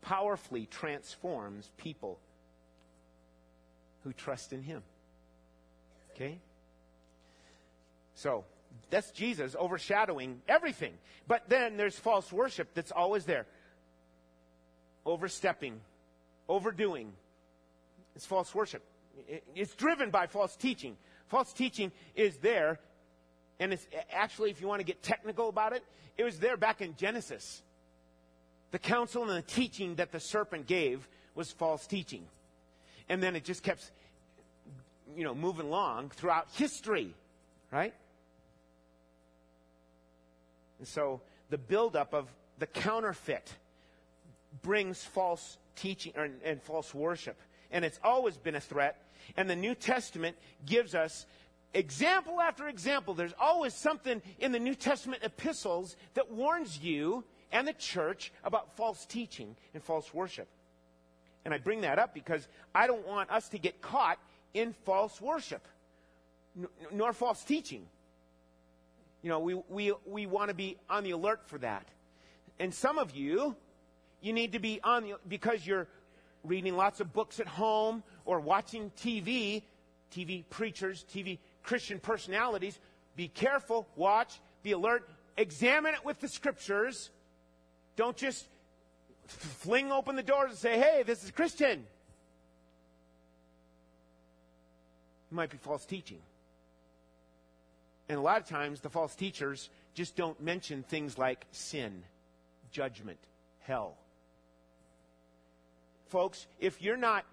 powerfully 0.04 0.66
transforms 0.66 1.70
people 1.78 2.20
who 4.04 4.12
trust 4.12 4.52
in 4.52 4.62
him. 4.62 4.82
Okay? 6.12 6.38
So, 8.14 8.44
that's 8.90 9.10
Jesus 9.10 9.56
overshadowing 9.58 10.42
everything. 10.46 10.92
But 11.26 11.48
then 11.48 11.76
there's 11.76 11.98
false 11.98 12.32
worship 12.32 12.68
that's 12.74 12.92
always 12.92 13.24
there. 13.24 13.46
Overstepping, 15.06 15.80
overdoing. 16.48 17.12
It's 18.14 18.26
false 18.26 18.54
worship. 18.54 18.82
It's 19.54 19.74
driven 19.74 20.10
by 20.10 20.26
false 20.26 20.54
teaching. 20.54 20.96
False 21.28 21.52
teaching 21.52 21.90
is 22.14 22.36
there, 22.38 22.78
and 23.58 23.72
it's 23.72 23.86
actually, 24.12 24.50
if 24.50 24.60
you 24.60 24.68
want 24.68 24.80
to 24.80 24.84
get 24.84 25.02
technical 25.02 25.48
about 25.48 25.72
it, 25.72 25.82
it 26.18 26.24
was 26.24 26.38
there 26.38 26.56
back 26.56 26.80
in 26.80 26.94
Genesis. 26.96 27.62
The 28.70 28.78
counsel 28.78 29.22
and 29.22 29.30
the 29.30 29.42
teaching 29.42 29.96
that 29.96 30.12
the 30.12 30.20
serpent 30.20 30.66
gave 30.66 31.08
was 31.34 31.52
false 31.52 31.86
teaching. 31.86 32.24
And 33.08 33.22
then 33.22 33.36
it 33.36 33.44
just 33.44 33.62
kept, 33.62 33.90
you 35.16 35.24
know, 35.24 35.34
moving 35.34 35.66
along 35.66 36.10
throughout 36.10 36.48
history, 36.52 37.14
right? 37.70 37.94
And 40.78 40.88
so 40.88 41.20
the 41.50 41.58
buildup 41.58 42.14
of 42.14 42.28
the 42.58 42.66
counterfeit 42.66 43.52
brings 44.62 45.02
false 45.02 45.58
teaching 45.76 46.12
and 46.44 46.62
false 46.62 46.94
worship. 46.94 47.40
And 47.70 47.84
it's 47.84 47.98
always 48.02 48.36
been 48.36 48.54
a 48.54 48.60
threat. 48.60 49.00
And 49.36 49.48
the 49.48 49.56
New 49.56 49.74
Testament 49.74 50.36
gives 50.64 50.94
us 50.94 51.26
example 51.72 52.40
after 52.40 52.68
example. 52.68 53.14
There's 53.14 53.34
always 53.40 53.74
something 53.74 54.22
in 54.38 54.52
the 54.52 54.58
New 54.58 54.74
Testament 54.74 55.22
epistles 55.24 55.96
that 56.14 56.30
warns 56.30 56.78
you 56.80 57.24
and 57.52 57.66
the 57.66 57.72
church 57.72 58.32
about 58.42 58.76
false 58.76 59.06
teaching 59.06 59.56
and 59.72 59.82
false 59.82 60.12
worship. 60.12 60.48
And 61.44 61.52
I 61.52 61.58
bring 61.58 61.82
that 61.82 61.98
up 61.98 62.14
because 62.14 62.46
I 62.74 62.86
don't 62.86 63.06
want 63.06 63.30
us 63.30 63.48
to 63.50 63.58
get 63.58 63.82
caught 63.82 64.18
in 64.54 64.72
false 64.84 65.20
worship 65.20 65.66
nor 66.92 67.12
false 67.12 67.42
teaching. 67.42 67.86
You 69.22 69.30
know, 69.30 69.40
we, 69.40 69.54
we, 69.68 69.92
we 70.06 70.26
want 70.26 70.50
to 70.50 70.54
be 70.54 70.76
on 70.88 71.04
the 71.04 71.12
alert 71.12 71.40
for 71.46 71.58
that. 71.58 71.86
And 72.58 72.72
some 72.72 72.98
of 72.98 73.16
you, 73.16 73.56
you 74.20 74.32
need 74.32 74.52
to 74.52 74.58
be 74.58 74.80
on 74.84 75.02
the, 75.04 75.14
because 75.28 75.66
you're 75.66 75.88
reading 76.44 76.76
lots 76.76 77.00
of 77.00 77.12
books 77.12 77.40
at 77.40 77.48
home 77.48 78.02
or 78.24 78.38
watching 78.38 78.92
TV, 78.98 79.62
TV 80.14 80.44
preachers, 80.50 81.04
TV 81.12 81.38
Christian 81.62 81.98
personalities. 81.98 82.78
Be 83.16 83.28
careful, 83.28 83.88
watch, 83.96 84.40
be 84.62 84.72
alert, 84.72 85.08
examine 85.36 85.94
it 85.94 86.04
with 86.04 86.20
the 86.20 86.28
scriptures. 86.28 87.10
Don't 87.96 88.16
just 88.16 88.46
fling 89.26 89.92
open 89.92 90.16
the 90.16 90.22
doors 90.22 90.50
and 90.50 90.58
say, 90.58 90.78
hey, 90.78 91.02
this 91.04 91.24
is 91.24 91.30
Christian. 91.30 91.86
It 95.30 95.34
might 95.34 95.50
be 95.50 95.56
false 95.56 95.84
teaching. 95.84 96.20
And 98.08 98.18
a 98.18 98.22
lot 98.22 98.40
of 98.40 98.46
times, 98.46 98.80
the 98.80 98.90
false 98.90 99.14
teachers 99.14 99.70
just 99.94 100.14
don't 100.16 100.40
mention 100.40 100.82
things 100.82 101.16
like 101.16 101.46
sin, 101.52 102.02
judgment, 102.70 103.18
hell. 103.60 103.96
Folks, 106.08 106.46
if 106.60 106.82
you're 106.82 106.96
not 106.96 107.24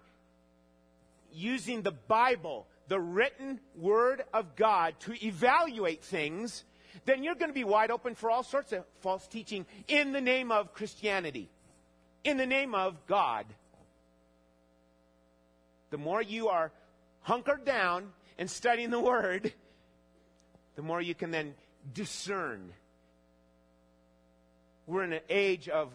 using 1.34 1.82
the 1.82 1.92
Bible, 1.92 2.66
the 2.88 3.00
written 3.00 3.60
Word 3.76 4.24
of 4.32 4.56
God, 4.56 4.94
to 5.00 5.24
evaluate 5.24 6.02
things, 6.02 6.64
then 7.04 7.22
you're 7.22 7.34
going 7.34 7.50
to 7.50 7.54
be 7.54 7.64
wide 7.64 7.90
open 7.90 8.14
for 8.14 8.30
all 8.30 8.42
sorts 8.42 8.72
of 8.72 8.84
false 9.00 9.26
teaching 9.26 9.66
in 9.88 10.12
the 10.12 10.20
name 10.20 10.52
of 10.52 10.74
Christianity, 10.74 11.48
in 12.24 12.36
the 12.36 12.46
name 12.46 12.74
of 12.74 13.06
God. 13.06 13.46
The 15.90 15.98
more 15.98 16.22
you 16.22 16.48
are 16.48 16.72
hunkered 17.20 17.64
down 17.64 18.12
and 18.38 18.50
studying 18.50 18.90
the 18.90 19.00
Word, 19.00 19.52
the 20.76 20.82
more 20.82 21.00
you 21.00 21.14
can 21.14 21.30
then 21.30 21.54
discern. 21.92 22.72
We're 24.86 25.04
in 25.04 25.12
an 25.12 25.20
age 25.28 25.68
of 25.68 25.90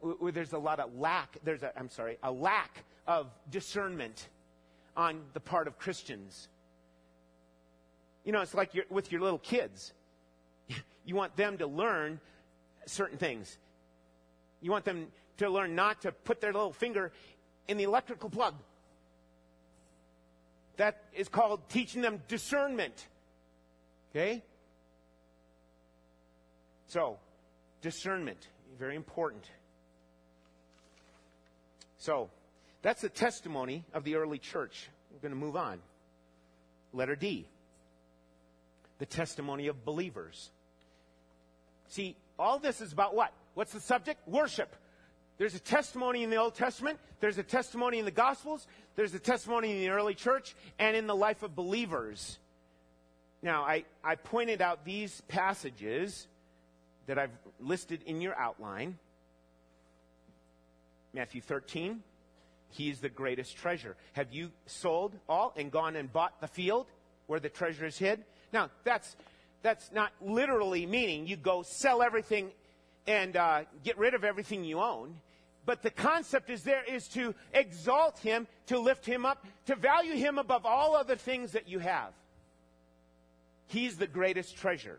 where 0.00 0.32
there's 0.32 0.52
a 0.52 0.58
lot 0.58 0.80
of 0.80 0.94
lack, 0.96 1.38
there's 1.44 1.62
a, 1.62 1.76
I'm 1.76 1.90
sorry, 1.90 2.18
a 2.22 2.30
lack 2.30 2.84
of 3.06 3.26
discernment 3.50 4.28
on 4.96 5.22
the 5.32 5.40
part 5.40 5.66
of 5.66 5.78
Christians. 5.78 6.48
You 8.24 8.32
know, 8.32 8.42
it's 8.42 8.54
like 8.54 8.72
with 8.90 9.10
your 9.10 9.20
little 9.20 9.38
kids. 9.38 9.92
You 11.08 11.14
want 11.14 11.36
them 11.36 11.56
to 11.56 11.66
learn 11.66 12.20
certain 12.84 13.16
things. 13.16 13.56
You 14.60 14.70
want 14.70 14.84
them 14.84 15.06
to 15.38 15.48
learn 15.48 15.74
not 15.74 16.02
to 16.02 16.12
put 16.12 16.42
their 16.42 16.52
little 16.52 16.74
finger 16.74 17.12
in 17.66 17.78
the 17.78 17.84
electrical 17.84 18.28
plug. 18.28 18.54
That 20.76 21.02
is 21.14 21.30
called 21.30 21.66
teaching 21.70 22.02
them 22.02 22.20
discernment. 22.28 23.06
Okay? 24.10 24.42
So, 26.88 27.16
discernment, 27.80 28.46
very 28.78 28.94
important. 28.94 29.44
So, 31.96 32.28
that's 32.82 33.00
the 33.00 33.08
testimony 33.08 33.86
of 33.94 34.04
the 34.04 34.16
early 34.16 34.38
church. 34.38 34.90
We're 35.10 35.20
going 35.20 35.32
to 35.32 35.40
move 35.40 35.56
on. 35.56 35.78
Letter 36.92 37.16
D. 37.16 37.46
The 38.98 39.06
testimony 39.06 39.68
of 39.68 39.86
believers. 39.86 40.50
See, 41.88 42.16
all 42.38 42.58
this 42.58 42.80
is 42.80 42.92
about 42.92 43.14
what? 43.14 43.32
What's 43.54 43.72
the 43.72 43.80
subject? 43.80 44.26
Worship. 44.28 44.74
There's 45.38 45.54
a 45.54 45.60
testimony 45.60 46.24
in 46.24 46.30
the 46.30 46.36
Old 46.36 46.54
Testament, 46.54 46.98
there's 47.20 47.38
a 47.38 47.44
testimony 47.44 48.00
in 48.00 48.04
the 48.04 48.10
Gospels, 48.10 48.66
there's 48.96 49.14
a 49.14 49.20
testimony 49.20 49.70
in 49.70 49.78
the 49.78 49.90
early 49.90 50.14
church, 50.14 50.56
and 50.80 50.96
in 50.96 51.06
the 51.06 51.14
life 51.14 51.44
of 51.44 51.54
believers. 51.54 52.38
Now, 53.40 53.62
I, 53.62 53.84
I 54.02 54.16
pointed 54.16 54.60
out 54.60 54.84
these 54.84 55.20
passages 55.28 56.26
that 57.06 57.18
I've 57.18 57.30
listed 57.60 58.02
in 58.04 58.20
your 58.20 58.36
outline. 58.36 58.98
Matthew 61.14 61.40
13, 61.40 62.02
he 62.70 62.90
is 62.90 62.98
the 62.98 63.08
greatest 63.08 63.56
treasure. 63.56 63.96
Have 64.12 64.32
you 64.32 64.50
sold 64.66 65.14
all 65.28 65.54
and 65.56 65.70
gone 65.70 65.94
and 65.94 66.12
bought 66.12 66.40
the 66.40 66.48
field 66.48 66.86
where 67.28 67.38
the 67.38 67.48
treasure 67.48 67.86
is 67.86 67.96
hid? 67.96 68.24
Now, 68.52 68.70
that's, 68.82 69.14
that's 69.62 69.90
not 69.92 70.12
literally 70.20 70.86
meaning 70.86 71.26
you 71.26 71.36
go 71.36 71.62
sell 71.62 72.02
everything 72.02 72.50
and 73.06 73.36
uh, 73.36 73.62
get 73.84 73.98
rid 73.98 74.14
of 74.14 74.24
everything 74.24 74.64
you 74.64 74.80
own. 74.80 75.14
But 75.66 75.82
the 75.82 75.90
concept 75.90 76.48
is 76.48 76.62
there 76.62 76.84
is 76.84 77.08
to 77.08 77.34
exalt 77.52 78.18
him, 78.18 78.46
to 78.66 78.78
lift 78.78 79.04
him 79.04 79.26
up, 79.26 79.44
to 79.66 79.74
value 79.74 80.14
him 80.14 80.38
above 80.38 80.64
all 80.64 80.96
other 80.96 81.16
things 81.16 81.52
that 81.52 81.68
you 81.68 81.78
have. 81.78 82.12
He's 83.66 83.96
the 83.96 84.06
greatest 84.06 84.56
treasure. 84.56 84.98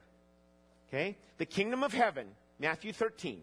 Okay? 0.90 1.18
The 1.38 1.46
kingdom 1.46 1.84
of 1.84 1.92
heaven 1.94 2.28
Matthew 2.60 2.92
13. 2.92 3.42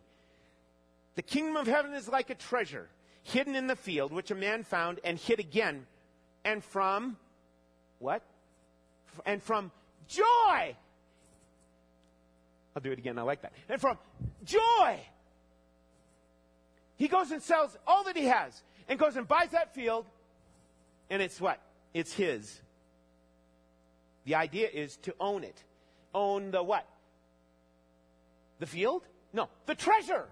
The 1.15 1.23
kingdom 1.23 1.57
of 1.57 1.67
heaven 1.67 1.95
is 1.95 2.09
like 2.09 2.31
a 2.31 2.35
treasure 2.35 2.89
hidden 3.23 3.57
in 3.57 3.67
the 3.67 3.77
field, 3.77 4.13
which 4.13 4.31
a 4.31 4.35
man 4.35 4.63
found 4.63 5.01
and 5.03 5.19
hid 5.19 5.41
again. 5.41 5.87
And 6.45 6.63
from 6.63 7.17
what? 7.99 8.23
And 9.25 9.43
from 9.43 9.73
joy. 10.07 10.77
I'll 12.77 12.83
do 12.83 12.93
it 12.93 12.99
again. 12.99 13.19
I 13.19 13.23
like 13.23 13.41
that. 13.41 13.55
And 13.71 13.81
from 13.81 13.97
joy. 14.45 15.01
He 16.97 17.09
goes 17.09 17.31
and 17.31 17.43
sells 17.43 17.77
all 17.87 18.05
that 18.05 18.17
he 18.17 18.27
has 18.27 18.63
and 18.87 18.99
goes 18.99 19.17
and 19.17 19.27
buys 19.27 19.49
that 19.53 19.75
field. 19.75 20.05
And 21.09 21.23
it's 21.23 21.41
what? 21.41 21.59
It's 21.95 22.13
his. 22.13 22.61
The 24.27 24.35
idea 24.35 24.69
is 24.73 24.99
to 24.99 25.15
own 25.19 25.43
it. 25.43 25.63
Own 26.15 26.51
the 26.51 26.63
what? 26.63 26.87
The 28.59 28.67
field? 28.67 29.03
No, 29.33 29.49
the 29.65 29.75
treasure. 29.75 30.27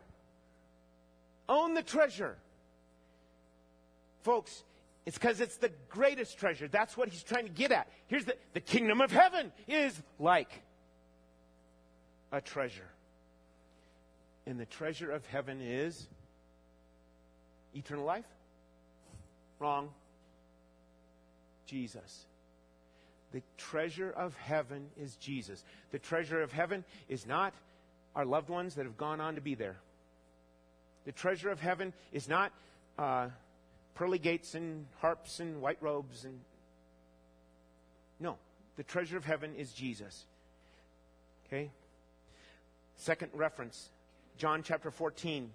Own 1.48 1.74
the 1.74 1.82
treasure. 1.82 2.36
Folks, 4.22 4.64
it's 5.06 5.16
because 5.16 5.40
it's 5.40 5.56
the 5.56 5.70
greatest 5.88 6.38
treasure. 6.38 6.68
That's 6.68 6.96
what 6.96 7.08
he's 7.08 7.22
trying 7.22 7.44
to 7.44 7.52
get 7.52 7.72
at. 7.72 7.88
Here's 8.06 8.24
the, 8.24 8.36
the 8.52 8.60
kingdom 8.60 9.00
of 9.00 9.10
heaven 9.10 9.52
is 9.68 10.00
like 10.18 10.63
a 12.34 12.40
treasure. 12.40 12.90
And 14.46 14.58
the 14.58 14.66
treasure 14.66 15.10
of 15.10 15.24
heaven 15.26 15.60
is 15.62 16.08
eternal 17.74 18.04
life? 18.04 18.26
Wrong. 19.60 19.88
Jesus. 21.66 22.26
The 23.32 23.42
treasure 23.56 24.10
of 24.10 24.36
heaven 24.36 24.88
is 25.00 25.14
Jesus. 25.16 25.62
The 25.92 25.98
treasure 25.98 26.42
of 26.42 26.52
heaven 26.52 26.84
is 27.08 27.26
not 27.26 27.54
our 28.14 28.24
loved 28.24 28.48
ones 28.48 28.74
that 28.74 28.84
have 28.84 28.96
gone 28.96 29.20
on 29.20 29.36
to 29.36 29.40
be 29.40 29.54
there. 29.54 29.76
The 31.04 31.12
treasure 31.12 31.50
of 31.50 31.60
heaven 31.60 31.92
is 32.12 32.28
not 32.28 32.52
uh, 32.98 33.28
pearly 33.94 34.18
gates 34.18 34.54
and 34.54 34.86
harps 35.00 35.38
and 35.40 35.60
white 35.60 35.78
robes 35.80 36.24
and 36.24 36.40
no 38.20 38.36
the 38.76 38.82
treasure 38.82 39.16
of 39.16 39.24
heaven 39.24 39.54
is 39.56 39.72
jesus 39.72 40.24
okay 41.46 41.70
second 42.96 43.30
reference 43.34 43.90
john 44.36 44.62
chapter 44.62 44.90
14 44.90 45.50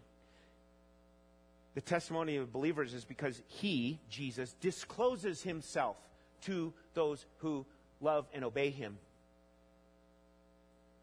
the 1.75 1.81
testimony 1.81 2.35
of 2.35 2.51
believers 2.51 2.93
is 2.93 3.05
because 3.05 3.41
he 3.47 3.99
jesus 4.09 4.55
discloses 4.61 5.41
himself 5.41 5.97
to 6.41 6.73
those 6.93 7.25
who 7.37 7.65
love 8.01 8.25
and 8.33 8.43
obey 8.43 8.69
him 8.69 8.97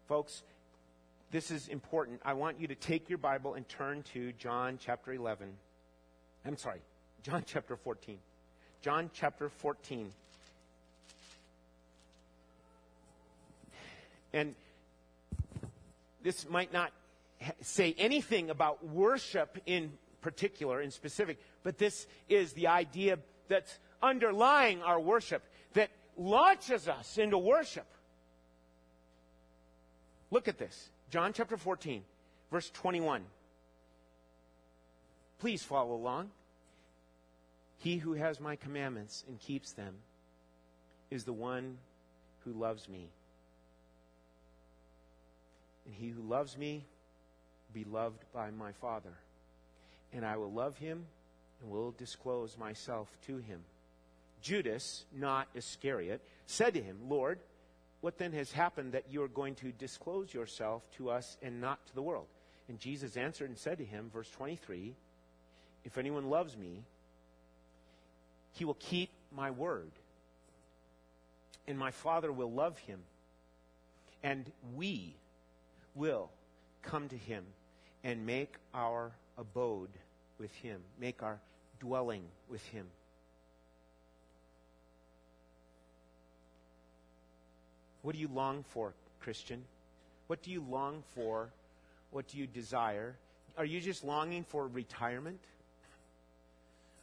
folks 0.07 0.43
this 1.31 1.51
is 1.51 1.67
important 1.67 2.19
i 2.23 2.33
want 2.33 2.59
you 2.59 2.67
to 2.67 2.75
take 2.75 3.09
your 3.09 3.17
bible 3.17 3.53
and 3.53 3.67
turn 3.69 4.03
to 4.03 4.31
john 4.33 4.77
chapter 4.81 5.13
11 5.13 5.47
i'm 6.45 6.57
sorry 6.57 6.79
John 7.27 7.43
chapter 7.45 7.75
14. 7.75 8.17
John 8.81 9.09
chapter 9.13 9.49
14. 9.49 10.11
And 14.33 14.55
this 16.27 16.49
might 16.49 16.73
not 16.73 16.91
say 17.61 17.95
anything 17.97 18.49
about 18.49 18.85
worship 18.85 19.57
in 19.65 19.93
particular, 20.19 20.81
in 20.81 20.91
specific, 20.91 21.39
but 21.63 21.77
this 21.77 22.05
is 22.27 22.51
the 22.51 22.67
idea 22.67 23.17
that's 23.47 23.79
underlying 24.03 24.81
our 24.81 24.99
worship 24.99 25.41
that 25.73 25.89
launches 26.17 26.89
us 26.89 27.17
into 27.17 27.37
worship. 27.37 27.85
Look 30.29 30.49
at 30.49 30.57
this 30.57 30.89
John 31.11 31.31
chapter 31.31 31.55
14, 31.55 32.03
verse 32.51 32.69
21. 32.71 33.23
Please 35.39 35.63
follow 35.63 35.95
along. 35.95 36.29
He 37.77 37.95
who 37.95 38.15
has 38.15 38.41
my 38.41 38.57
commandments 38.57 39.23
and 39.29 39.39
keeps 39.39 39.71
them 39.71 39.95
is 41.09 41.23
the 41.23 41.31
one 41.31 41.77
who 42.43 42.51
loves 42.51 42.89
me. 42.89 43.07
And 45.87 45.95
he 45.95 46.09
who 46.09 46.21
loves 46.21 46.57
me 46.57 46.85
be 47.73 47.85
loved 47.85 48.23
by 48.33 48.51
my 48.51 48.73
Father. 48.73 49.13
And 50.13 50.25
I 50.25 50.35
will 50.35 50.51
love 50.51 50.77
him 50.77 51.05
and 51.61 51.71
will 51.71 51.91
disclose 51.97 52.57
myself 52.57 53.09
to 53.25 53.37
him. 53.37 53.61
Judas, 54.41 55.05
not 55.15 55.47
Iscariot, 55.55 56.21
said 56.45 56.73
to 56.75 56.81
him, 56.81 56.97
Lord, 57.07 57.39
what 58.01 58.17
then 58.17 58.33
has 58.33 58.51
happened 58.51 58.91
that 58.91 59.05
you 59.09 59.23
are 59.23 59.27
going 59.27 59.55
to 59.55 59.71
disclose 59.71 60.33
yourself 60.33 60.83
to 60.97 61.09
us 61.09 61.37
and 61.41 61.59
not 61.59 61.85
to 61.87 61.95
the 61.95 62.01
world? 62.01 62.27
And 62.69 62.79
Jesus 62.79 63.17
answered 63.17 63.49
and 63.49 63.57
said 63.57 63.77
to 63.77 63.85
him, 63.85 64.11
verse 64.13 64.29
23, 64.31 64.93
If 65.85 65.97
anyone 65.97 66.29
loves 66.29 66.55
me, 66.57 66.83
he 68.53 68.65
will 68.65 68.77
keep 68.79 69.09
my 69.35 69.51
word. 69.51 69.91
And 71.67 71.77
my 71.77 71.91
Father 71.91 72.31
will 72.31 72.51
love 72.51 72.77
him. 72.79 72.99
And 74.23 74.51
we 74.75 75.15
will 75.97 76.29
come 76.83 77.09
to 77.09 77.17
him 77.17 77.43
and 78.03 78.25
make 78.25 78.53
our 78.73 79.11
abode 79.37 79.89
with 80.39 80.53
him, 80.55 80.79
make 80.99 81.23
our 81.23 81.39
dwelling 81.79 82.23
with 82.49 82.63
him. 82.67 82.85
What 88.03 88.13
do 88.13 88.21
you 88.21 88.29
long 88.33 88.63
for, 88.69 88.93
Christian? 89.19 89.63
What 90.27 90.41
do 90.41 90.51
you 90.51 90.63
long 90.69 91.03
for? 91.13 91.49
What 92.11 92.27
do 92.27 92.37
you 92.37 92.47
desire? 92.47 93.15
Are 93.57 93.65
you 93.65 93.81
just 93.81 94.03
longing 94.03 94.45
for 94.45 94.67
retirement? 94.67 95.39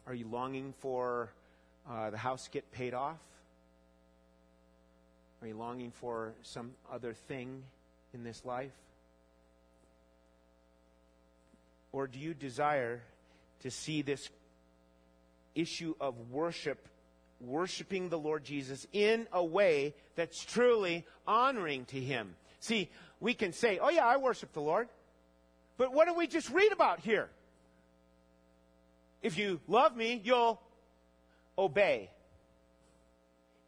Are 0.06 0.14
you 0.14 0.26
longing 0.28 0.72
for 0.78 1.30
uh, 1.90 2.10
the 2.10 2.16
house 2.16 2.48
get 2.48 2.70
paid 2.72 2.94
off? 2.94 3.18
Are 5.42 5.48
you 5.48 5.56
longing 5.56 5.90
for 5.90 6.32
some 6.42 6.70
other 6.90 7.12
thing 7.12 7.62
in 8.14 8.24
this 8.24 8.44
life? 8.44 8.72
Or 11.92 12.06
do 12.06 12.18
you 12.18 12.34
desire 12.34 13.02
to 13.60 13.70
see 13.70 14.02
this 14.02 14.28
issue 15.54 15.94
of 16.00 16.14
worship, 16.30 16.88
worshiping 17.40 18.08
the 18.08 18.18
Lord 18.18 18.44
Jesus 18.44 18.86
in 18.92 19.26
a 19.32 19.44
way 19.44 19.94
that's 20.16 20.44
truly 20.44 21.04
honoring 21.26 21.84
to 21.86 22.00
Him? 22.00 22.34
See, 22.60 22.90
we 23.20 23.34
can 23.34 23.52
say, 23.52 23.78
oh, 23.78 23.90
yeah, 23.90 24.06
I 24.06 24.16
worship 24.16 24.52
the 24.52 24.60
Lord. 24.60 24.88
But 25.76 25.92
what 25.92 26.08
do 26.08 26.14
we 26.14 26.26
just 26.26 26.50
read 26.50 26.72
about 26.72 27.00
here? 27.00 27.28
If 29.22 29.38
you 29.38 29.60
love 29.68 29.96
me, 29.96 30.20
you'll 30.22 30.60
obey. 31.56 32.10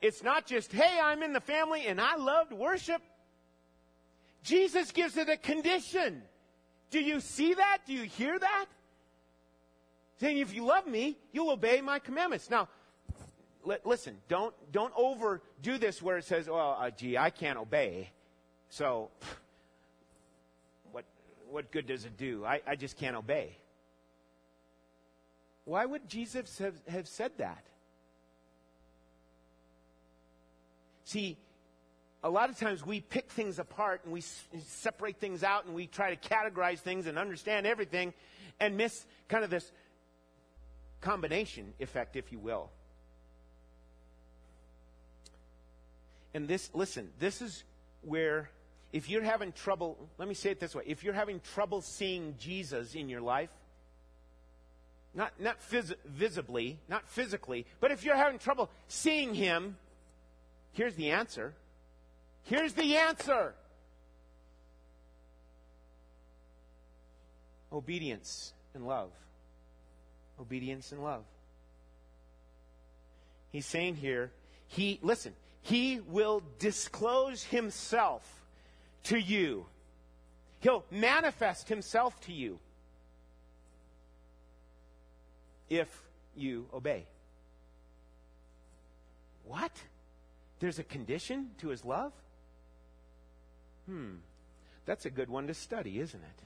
It's 0.03 0.23
not 0.23 0.47
just, 0.47 0.73
hey, 0.73 1.01
I'm 1.03 1.23
in 1.23 1.33
the 1.33 1.41
family 1.41 1.87
and 1.87 2.01
I 2.01 2.17
love 2.17 2.51
to 2.51 2.57
worship. 2.57 3.03
Jesus 4.47 4.93
gives 4.93 5.17
it 5.17 5.29
a 5.29 5.37
condition. 5.37 6.23
Do 6.91 7.01
you 7.01 7.19
see 7.19 7.55
that? 7.55 7.79
Do 7.85 7.93
you 7.93 8.05
hear 8.05 8.39
that? 8.39 8.67
Saying, 10.21 10.39
if 10.39 10.55
you 10.55 10.65
love 10.65 10.87
me, 10.87 11.19
you'll 11.33 11.51
obey 11.51 11.81
my 11.81 11.99
commandments. 11.99 12.49
Now, 12.49 12.69
li- 13.65 13.77
listen, 13.85 14.17
don't, 14.29 14.55
don't 14.71 14.93
overdo 14.97 15.79
this 15.79 16.01
where 16.01 16.17
it 16.17 16.25
says, 16.25 16.49
well, 16.49 16.79
uh, 16.81 16.91
gee, 16.91 17.19
I 17.19 17.31
can't 17.31 17.59
obey. 17.59 18.11
So, 18.69 19.11
what, 20.93 21.05
what 21.51 21.73
good 21.73 21.87
does 21.87 22.05
it 22.05 22.17
do? 22.17 22.45
I, 22.45 22.61
I 22.67 22.77
just 22.77 22.97
can't 22.97 23.17
obey. 23.17 23.57
Why 25.65 25.85
would 25.85 26.09
Jesus 26.09 26.57
have, 26.59 26.77
have 26.87 27.09
said 27.09 27.33
that? 27.39 27.65
See, 31.05 31.37
a 32.23 32.31
lot 32.31 32.51
of 32.51 32.59
times 32.59 32.85
we 32.85 33.01
pick 33.01 33.31
things 33.31 33.59
apart 33.59 34.03
and 34.05 34.13
we 34.13 34.21
separate 34.21 35.19
things 35.19 35.43
out 35.43 35.67
and 35.67 35.75
we 35.75 35.87
try 35.87 36.15
to 36.15 36.29
categorize 36.29 36.79
things 36.79 37.07
and 37.07 37.19
understand 37.19 37.67
everything 37.67 38.13
and 38.59 38.77
miss 38.77 39.05
kind 39.29 39.45
of 39.45 39.51
this 39.51 39.71
combination 41.01 41.73
effect, 41.79 42.17
if 42.17 42.33
you 42.33 42.39
will. 42.39 42.71
And 46.35 46.49
this, 46.49 46.71
listen, 46.75 47.11
this 47.19 47.41
is 47.41 47.65
where, 48.03 48.51
if 48.93 49.09
you're 49.09 49.23
having 49.23 49.53
trouble, 49.53 49.97
let 50.19 50.29
me 50.29 50.35
say 50.35 50.51
it 50.51 50.61
this 50.61 50.75
way 50.75 50.83
if 50.87 51.05
you're 51.05 51.15
having 51.15 51.41
trouble 51.55 51.81
seeing 51.81 52.35
Jesus 52.39 52.95
in 52.95 53.09
your 53.09 53.21
life, 53.21 53.51
not, 55.15 55.33
not 55.41 55.61
phys- 55.71 55.95
visibly, 56.05 56.79
not 56.89 57.09
physically, 57.09 57.67
but 57.81 57.91
if 57.91 58.05
you're 58.05 58.17
having 58.17 58.39
trouble 58.39 58.71
seeing 58.89 59.35
him, 59.35 59.77
Here's 60.77 60.95
the 60.95 61.11
answer. 61.11 61.55
Here's 62.47 62.73
the 62.73 62.97
answer 62.97 63.55
obedience 67.73 68.53
and 68.75 68.87
love. 68.87 69.11
Obedience 70.41 70.93
and 70.93 71.03
love. 71.03 71.25
He's 73.53 73.67
saying 73.67 73.97
here, 73.97 74.33
he, 74.69 74.99
listen, 75.03 75.35
he 75.63 76.01
will 76.01 76.43
disclose 76.59 77.43
himself 77.45 78.45
to 79.05 79.19
you 79.19 79.67
He'll 80.61 80.85
manifest 80.91 81.69
himself 81.69 82.21
to 82.23 82.33
you 82.33 82.59
if 85.69 85.89
you 86.35 86.67
obey. 86.75 87.07
What? 89.45 89.71
There's 90.59 90.81
a 90.81 90.83
condition 90.83 91.51
to 91.59 91.69
his 91.69 91.85
love? 91.85 92.13
Hmm. 93.87 94.17
That's 94.85 95.07
a 95.07 95.11
good 95.11 95.29
one 95.29 95.47
to 95.49 95.55
study, 95.55 95.99
isn't 95.99 96.23
it? 96.23 96.43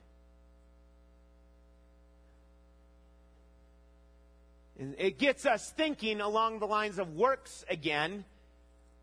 It 4.99 5.19
gets 5.19 5.45
us 5.45 5.71
thinking 5.71 6.23
along 6.23 6.59
the 6.59 6.67
lines 6.67 6.99
of 6.99 7.15
works 7.15 7.67
again. 7.69 8.25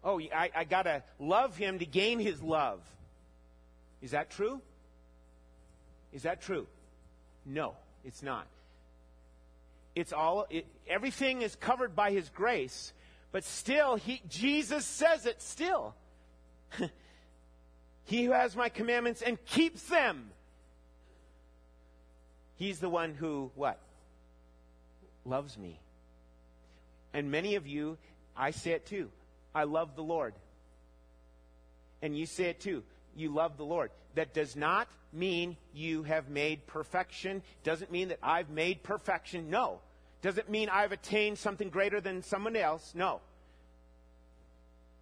Oh, 0.03 0.19
I, 0.19 0.49
I 0.55 0.63
got 0.63 0.83
to 0.83 1.03
love 1.19 1.55
him 1.55 1.77
to 1.79 1.85
gain 1.85 2.19
his 2.19 2.41
love. 2.41 2.81
Is 4.01 4.11
that 4.11 4.31
true? 4.31 4.59
Is 6.13 6.23
that 6.23 6.41
true? 6.41 6.65
No, 7.45 7.75
it's 8.03 8.23
not. 8.23 8.47
It's 9.95 10.13
all, 10.13 10.47
it, 10.49 10.65
everything 10.87 11.41
is 11.43 11.55
covered 11.55 11.95
by 11.95 12.11
his 12.11 12.29
grace, 12.29 12.91
but 13.31 13.43
still, 13.43 13.95
he, 13.97 14.21
Jesus 14.29 14.85
says 14.85 15.25
it 15.25 15.41
still. 15.41 15.95
he 18.07 18.25
who 18.25 18.31
has 18.31 18.55
my 18.55 18.69
commandments 18.69 19.21
and 19.21 19.37
keeps 19.45 19.83
them, 19.83 20.31
he's 22.55 22.79
the 22.79 22.89
one 22.89 23.13
who, 23.13 23.51
what? 23.53 23.79
loves 25.27 25.57
me. 25.57 25.79
And 27.13 27.29
many 27.29 27.55
of 27.55 27.67
you, 27.67 27.97
I 28.35 28.51
say 28.51 28.71
it 28.71 28.85
too. 28.85 29.09
I 29.53 29.65
love 29.65 29.95
the 29.95 30.03
Lord. 30.03 30.33
And 32.01 32.17
you 32.17 32.25
say 32.25 32.45
it 32.45 32.59
too. 32.59 32.83
You 33.15 33.29
love 33.33 33.57
the 33.57 33.65
Lord. 33.65 33.91
That 34.15 34.33
does 34.33 34.55
not 34.55 34.87
mean 35.13 35.57
you 35.73 36.03
have 36.03 36.29
made 36.29 36.65
perfection. 36.67 37.41
Doesn't 37.63 37.91
mean 37.91 38.09
that 38.09 38.19
I've 38.21 38.49
made 38.49 38.83
perfection. 38.83 39.49
No. 39.49 39.79
Doesn't 40.21 40.49
mean 40.49 40.69
I've 40.69 40.91
attained 40.91 41.37
something 41.37 41.69
greater 41.69 42.01
than 42.01 42.23
someone 42.23 42.55
else. 42.55 42.93
No. 42.95 43.21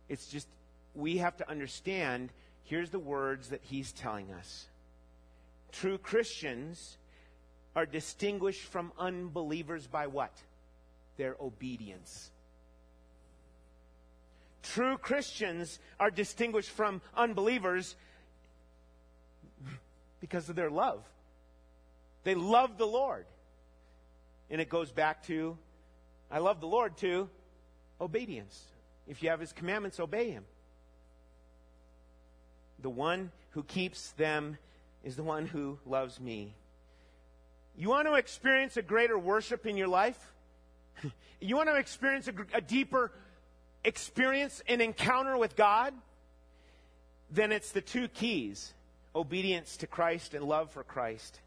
It's 0.08 0.28
just, 0.28 0.48
we 0.94 1.18
have 1.18 1.38
to 1.38 1.50
understand 1.50 2.30
here's 2.66 2.90
the 2.90 3.00
words 3.00 3.50
that 3.50 3.62
he's 3.64 3.92
telling 3.92 4.32
us. 4.32 4.66
True 5.72 5.98
Christians 5.98 6.98
are 7.76 7.86
distinguished 7.86 8.64
from 8.64 8.92
unbelievers 8.98 9.88
by 9.88 10.08
what? 10.08 10.32
Their 11.18 11.36
obedience. 11.40 12.30
True 14.64 14.98
Christians 14.98 15.80
are 16.00 16.10
distinguished 16.10 16.72
from 16.72 17.02
unbelievers 17.16 17.96
because 20.20 20.50
of 20.50 20.56
their 20.56 20.72
love. 20.72 21.04
They 22.24 22.36
love 22.36 22.78
the 22.78 22.88
Lord. 22.88 23.26
And 24.50 24.60
it 24.60 24.70
goes 24.70 24.92
back 24.92 25.24
to, 25.28 25.58
I 26.32 26.40
love 26.40 26.62
the 26.62 26.68
Lord 26.68 26.98
too, 26.98 27.30
obedience. 28.02 28.60
If 29.08 29.22
you 29.22 29.30
have 29.30 29.40
His 29.40 29.54
commandments, 29.54 30.00
obey 30.00 30.32
Him. 30.32 30.46
The 32.86 32.92
one 32.92 33.32
who 33.50 33.64
keeps 33.64 34.12
them 34.12 34.60
is 35.04 35.16
the 35.16 35.24
one 35.24 35.48
who 35.48 35.80
loves 35.88 36.20
me. 36.20 36.54
You 37.76 37.90
want 37.90 38.08
to 38.08 38.14
experience 38.14 38.78
a 38.78 38.84
greater 38.84 39.18
worship 39.18 39.66
in 39.66 39.76
your 39.76 39.88
life? 39.88 40.20
you 41.42 41.56
want 41.56 41.68
to 41.70 41.78
experience 41.78 42.28
a, 42.28 42.34
a 42.54 42.62
deeper 42.62 43.12
experience 43.84 44.62
and 44.68 44.84
encounter 44.84 45.36
with 45.36 45.56
God? 45.56 45.96
Then 47.32 47.52
it's 47.52 47.72
the 47.72 47.82
two 47.82 48.08
keys 48.08 48.72
obedience 49.16 49.78
to 49.78 49.88
Christ 49.88 50.36
and 50.36 50.46
love 50.46 50.70
for 50.70 50.84
Christ. 50.84 51.40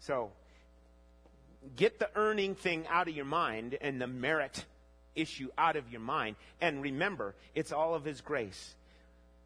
So, 0.00 0.32
get 1.76 1.98
the 1.98 2.10
earning 2.14 2.56
thing 2.56 2.84
out 2.90 3.08
of 3.08 3.16
your 3.16 3.24
mind 3.24 3.78
and 3.80 3.98
the 3.98 4.06
merit 4.06 4.66
issue 5.14 5.48
out 5.56 5.76
of 5.76 5.90
your 5.90 6.00
mind. 6.00 6.36
And 6.60 6.82
remember, 6.82 7.34
it's 7.54 7.72
all 7.72 7.94
of 7.94 8.04
His 8.04 8.20
grace. 8.20 8.74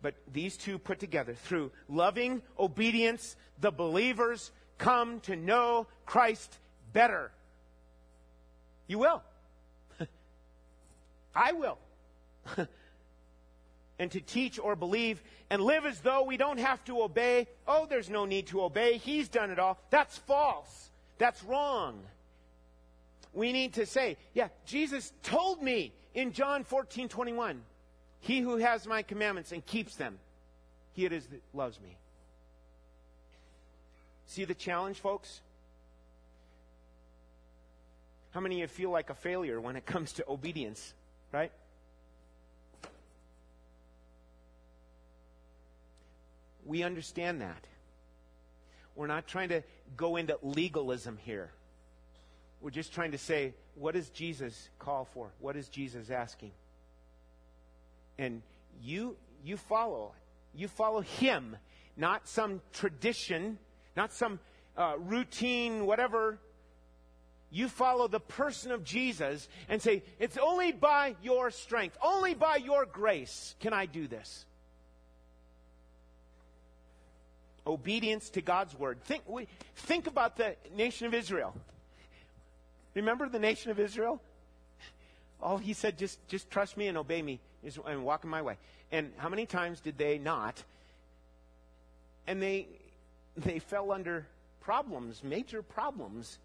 But 0.01 0.15
these 0.33 0.57
two 0.57 0.79
put 0.79 1.01
together, 1.01 1.35
through 1.35 1.73
loving 1.89 2.43
obedience, 2.59 3.37
the 3.61 3.73
believers 3.73 4.51
come 4.79 5.21
to 5.21 5.35
know 5.35 5.87
Christ 6.07 6.57
better. 6.93 7.33
You 8.87 8.99
will. 8.99 9.23
I 11.35 11.53
will. 11.53 11.79
and 13.99 14.11
to 14.13 14.21
teach 14.21 14.59
or 14.59 14.77
believe 14.77 15.21
and 15.51 15.63
live 15.63 15.85
as 15.85 16.01
though 16.01 16.23
we 16.23 16.37
don't 16.37 16.59
have 16.59 16.85
to 16.85 17.03
obey. 17.03 17.49
Oh, 17.67 17.87
there's 17.87 18.09
no 18.09 18.25
need 18.25 18.49
to 18.49 18.63
obey. 18.63 18.99
He's 18.99 19.29
done 19.29 19.51
it 19.51 19.59
all. 19.59 19.79
That's 19.91 20.17
false. 20.19 20.91
That's 21.19 21.43
wrong. 21.45 22.01
We 23.33 23.53
need 23.53 23.75
to 23.75 23.87
say, 23.87 24.17
yeah, 24.35 24.49
Jesus 24.67 25.13
told 25.23 25.63
me 25.63 25.93
in 26.15 26.33
John 26.33 26.65
14 26.65 27.09
21. 27.09 27.63
He 28.21 28.41
who 28.41 28.57
has 28.57 28.87
my 28.87 29.03
commandments 29.03 29.53
and 29.53 29.65
keeps 29.65 29.95
them, 29.97 30.19
he 30.93 31.05
it 31.05 31.13
is 31.13 31.27
that 31.27 31.43
loves 31.55 31.81
me. 31.81 31.97
See 34.27 34.45
the 34.45 34.55
challenge, 34.55 34.99
folks? 34.99 35.41
How 38.31 38.41
many 38.41 38.57
of 38.57 38.71
you 38.71 38.77
feel 38.77 38.91
like 38.91 39.11
a 39.11 39.15
failure 39.15 39.61
when 39.61 39.77
it 39.77 39.87
comes 39.87 40.13
to 40.15 40.25
obedience, 40.29 40.93
right? 41.33 41.51
We 46.67 46.83
understand 46.83 47.41
that. 47.41 47.67
We're 48.95 49.07
not 49.07 49.27
trying 49.27 49.49
to 49.51 49.63
go 49.97 50.17
into 50.17 50.39
legalism 50.43 51.19
here. 51.25 51.51
We're 52.61 52.71
just 52.71 52.93
trying 52.93 53.13
to 53.13 53.19
say, 53.19 53.55
what 53.75 53.95
does 53.95 54.11
Jesus 54.11 54.69
call 54.79 55.05
for? 55.05 55.31
What 55.39 55.57
is 55.57 55.69
Jesus 55.69 56.11
asking? 56.11 56.51
and 58.19 58.43
you 58.83 59.17
you 59.45 59.57
follow 59.57 60.13
you 60.55 60.69
follow 60.69 61.01
him 61.01 61.57
not 61.97 62.29
some 62.29 62.61
tradition 62.73 63.59
not 63.97 64.13
some 64.13 64.41
uh, 64.77 64.95
routine 64.99 65.87
whatever 65.87 66.39
you 67.51 67.69
follow 67.69 68.09
the 68.09 68.21
person 68.21 68.73
of 68.73 68.85
jesus 68.85 69.49
and 69.69 69.81
say 69.81 70.03
it's 70.19 70.37
only 70.37 70.73
by 70.73 71.15
your 71.23 71.51
strength 71.51 71.97
only 72.03 72.35
by 72.35 72.57
your 72.57 72.85
grace 72.85 73.55
can 73.61 73.73
i 73.73 73.87
do 73.87 74.07
this 74.07 74.45
obedience 77.67 78.31
to 78.31 78.41
god's 78.41 78.77
word 78.79 79.03
think 79.05 79.23
we, 79.29 79.47
think 79.77 80.07
about 80.07 80.37
the 80.37 80.57
nation 80.77 81.07
of 81.07 81.15
israel 81.15 81.55
remember 83.01 83.29
the 83.29 83.39
nation 83.39 83.71
of 83.71 83.81
israel 83.81 84.21
all 85.43 85.59
he 85.59 85.73
said 85.73 85.99
just 85.99 86.19
just 86.29 86.51
trust 86.51 86.77
me 86.77 86.87
and 86.87 86.99
obey 86.99 87.23
me 87.23 87.41
and 87.87 88.05
walk 88.05 88.25
in 88.25 88.31
my 88.31 88.43
way. 88.43 88.57
And 88.91 89.13
how 89.17 89.29
many 89.29 89.47
times 89.47 89.81
did 89.81 89.99
they 89.99 90.19
not? 90.19 90.63
And 92.27 92.43
they 92.43 92.67
they 93.37 93.59
fell 93.59 93.93
under 93.93 94.27
problems, 94.61 95.23
major 95.23 95.63
problems. 95.63 96.39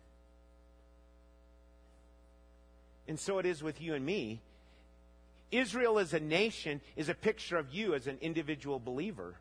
And 3.07 3.19
so 3.19 3.39
it 3.39 3.45
is 3.45 3.61
with 3.61 3.81
you 3.81 3.95
and 3.95 4.05
me. 4.05 4.39
Israel 5.51 5.99
as 5.99 6.13
a 6.13 6.19
nation 6.19 6.81
is 6.95 7.09
a 7.09 7.13
picture 7.13 7.57
of 7.57 7.73
you 7.73 7.93
as 7.93 8.07
an 8.07 8.17
individual 8.21 8.79
believer. 8.79 9.35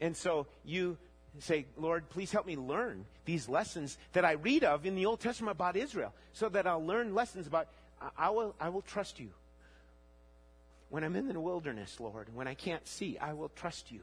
And 0.00 0.16
so 0.16 0.46
you 0.64 0.96
say, 1.42 1.66
Lord, 1.76 2.08
please 2.10 2.30
help 2.30 2.46
me 2.46 2.56
learn 2.56 3.04
these 3.24 3.48
lessons 3.48 3.98
that 4.12 4.24
I 4.24 4.32
read 4.32 4.64
of 4.64 4.86
in 4.86 4.94
the 4.94 5.06
Old 5.06 5.20
Testament 5.20 5.52
about 5.52 5.76
Israel 5.76 6.12
so 6.32 6.48
that 6.50 6.66
I'll 6.66 6.84
learn 6.84 7.14
lessons 7.14 7.46
about, 7.46 7.68
I 8.16 8.30
will, 8.30 8.54
I 8.60 8.68
will 8.68 8.82
trust 8.82 9.18
you. 9.18 9.30
When 10.90 11.02
I'm 11.02 11.16
in 11.16 11.28
the 11.28 11.40
wilderness, 11.40 11.98
Lord, 11.98 12.28
when 12.34 12.46
I 12.46 12.54
can't 12.54 12.86
see, 12.86 13.18
I 13.18 13.32
will 13.32 13.48
trust 13.48 13.90
you. 13.90 14.00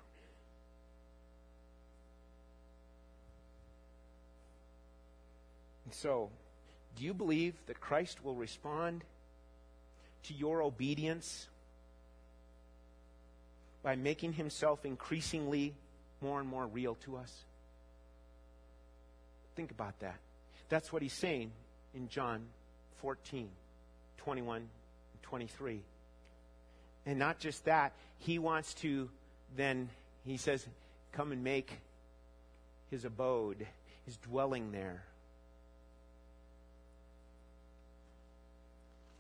And 5.86 5.94
so, 5.94 6.30
do 6.98 7.06
you 7.06 7.14
believe 7.14 7.54
that 7.68 7.80
Christ 7.80 8.24
will 8.24 8.36
respond 8.36 9.04
to 10.24 10.34
your 10.34 10.62
obedience 10.62 11.48
by 13.84 13.96
making 13.96 14.34
himself 14.34 14.86
increasingly 14.86 15.74
more 16.22 16.40
and 16.40 16.48
more 16.48 16.68
real 16.68 16.96
to 17.06 17.18
us? 17.18 17.34
Think 19.56 19.72
about 19.72 20.00
that. 20.00 20.16
That's 20.70 20.94
what 20.94 21.02
he's 21.02 21.14
saying 21.14 21.52
in 21.94 22.08
John 22.08 22.44
14, 23.02 23.50
21, 24.18 24.58
and 24.58 24.70
23. 25.24 25.82
And 27.06 27.20
not 27.20 27.40
just 27.40 27.66
that, 27.66 27.94
he 28.20 28.40
wants 28.40 28.74
to 28.76 29.10
then, 29.58 29.90
he 30.26 30.38
says, 30.38 30.66
come 31.12 31.32
and 31.32 31.44
make 31.44 31.72
his 32.90 33.06
abode, 33.06 33.66
his 34.06 34.18
dwelling 34.18 34.72
there. 34.72 35.04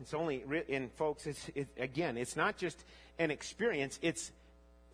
It's 0.01 0.13
only, 0.13 0.43
and 0.69 0.91
folks, 0.93 1.27
it's, 1.27 1.49
it, 1.53 1.67
again, 1.77 2.17
it's 2.17 2.35
not 2.35 2.57
just 2.57 2.83
an 3.19 3.29
experience, 3.29 3.99
it's 4.01 4.31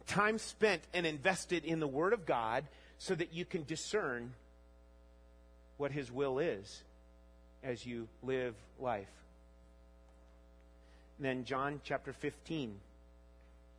time 0.07 0.37
spent 0.37 0.81
and 0.93 1.05
invested 1.05 1.65
in 1.65 1.79
the 1.79 1.87
Word 1.87 2.13
of 2.13 2.25
God 2.25 2.65
so 2.97 3.13
that 3.15 3.33
you 3.33 3.45
can 3.45 3.63
discern 3.63 4.33
what 5.77 5.91
His 5.91 6.11
will 6.11 6.39
is 6.39 6.83
as 7.63 7.85
you 7.85 8.07
live 8.23 8.55
life. 8.79 9.07
And 11.17 11.25
then, 11.25 11.43
John 11.45 11.81
chapter 11.83 12.13
15, 12.13 12.75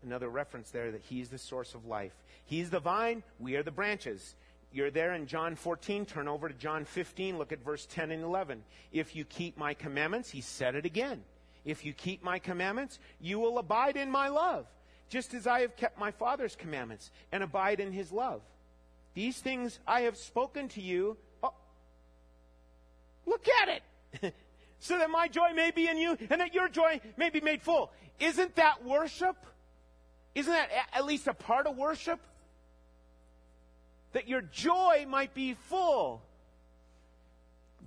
another 0.05 0.29
reference 0.29 0.71
there 0.71 0.91
that 0.93 1.03
He's 1.03 1.29
the 1.29 1.39
source 1.39 1.75
of 1.75 1.87
life. 1.87 2.13
He's 2.45 2.71
the 2.71 2.81
vine, 2.81 3.23
we 3.39 3.57
are 3.57 3.63
the 3.63 3.71
branches. 3.71 4.35
You're 4.73 4.91
there 4.91 5.15
in 5.15 5.27
John 5.27 5.57
14. 5.57 6.05
Turn 6.05 6.29
over 6.29 6.49
to 6.49 6.55
John 6.55 6.85
15. 6.85 7.39
Look 7.39 7.53
at 7.53 7.65
verse 7.65 7.87
10 7.91 8.11
and 8.11 8.23
11. 8.23 8.63
If 8.93 9.17
you 9.17 9.25
keep 9.25 9.57
my 9.57 9.75
commandments, 9.75 10.31
he 10.31 10.43
said 10.43 10.75
it 10.75 10.85
again. 10.85 11.23
If 11.65 11.85
you 11.85 11.93
keep 11.93 12.23
my 12.23 12.39
commandments, 12.39 12.99
you 13.21 13.39
will 13.39 13.59
abide 13.59 13.97
in 13.97 14.11
my 14.11 14.29
love, 14.29 14.67
just 15.09 15.35
as 15.35 15.47
I 15.47 15.61
have 15.61 15.77
kept 15.77 15.99
my 15.99 16.11
Father's 16.11 16.57
commandments 16.57 17.11
and 17.33 17.43
abide 17.43 17.81
in 17.81 17.93
his 17.93 18.13
love. 18.13 18.43
These 19.15 19.39
things 19.39 19.79
I 19.87 20.03
have 20.03 20.17
spoken 20.17 20.69
to 20.71 20.81
you. 20.81 21.17
Oh, 21.43 21.55
look 23.27 23.47
at 23.63 23.81
it! 24.23 24.35
so 24.79 24.99
that 24.99 25.11
my 25.11 25.29
joy 25.29 25.53
may 25.55 25.71
be 25.71 25.89
in 25.89 25.97
you 25.97 26.17
and 26.31 26.41
that 26.41 26.55
your 26.55 26.69
joy 26.69 27.01
may 27.17 27.31
be 27.31 27.41
made 27.41 27.63
full. 27.63 27.91
Isn't 28.21 28.55
that 28.57 28.85
worship? 28.85 29.37
Isn't 30.35 30.53
that 30.53 30.71
at 30.93 31.05
least 31.05 31.27
a 31.27 31.35
part 31.35 31.67
of 31.67 31.77
worship? 31.77 32.21
that 34.13 34.29
your 34.29 34.41
joy 34.41 35.07
might 35.09 35.35
be 35.35 35.55
full. 35.55 36.23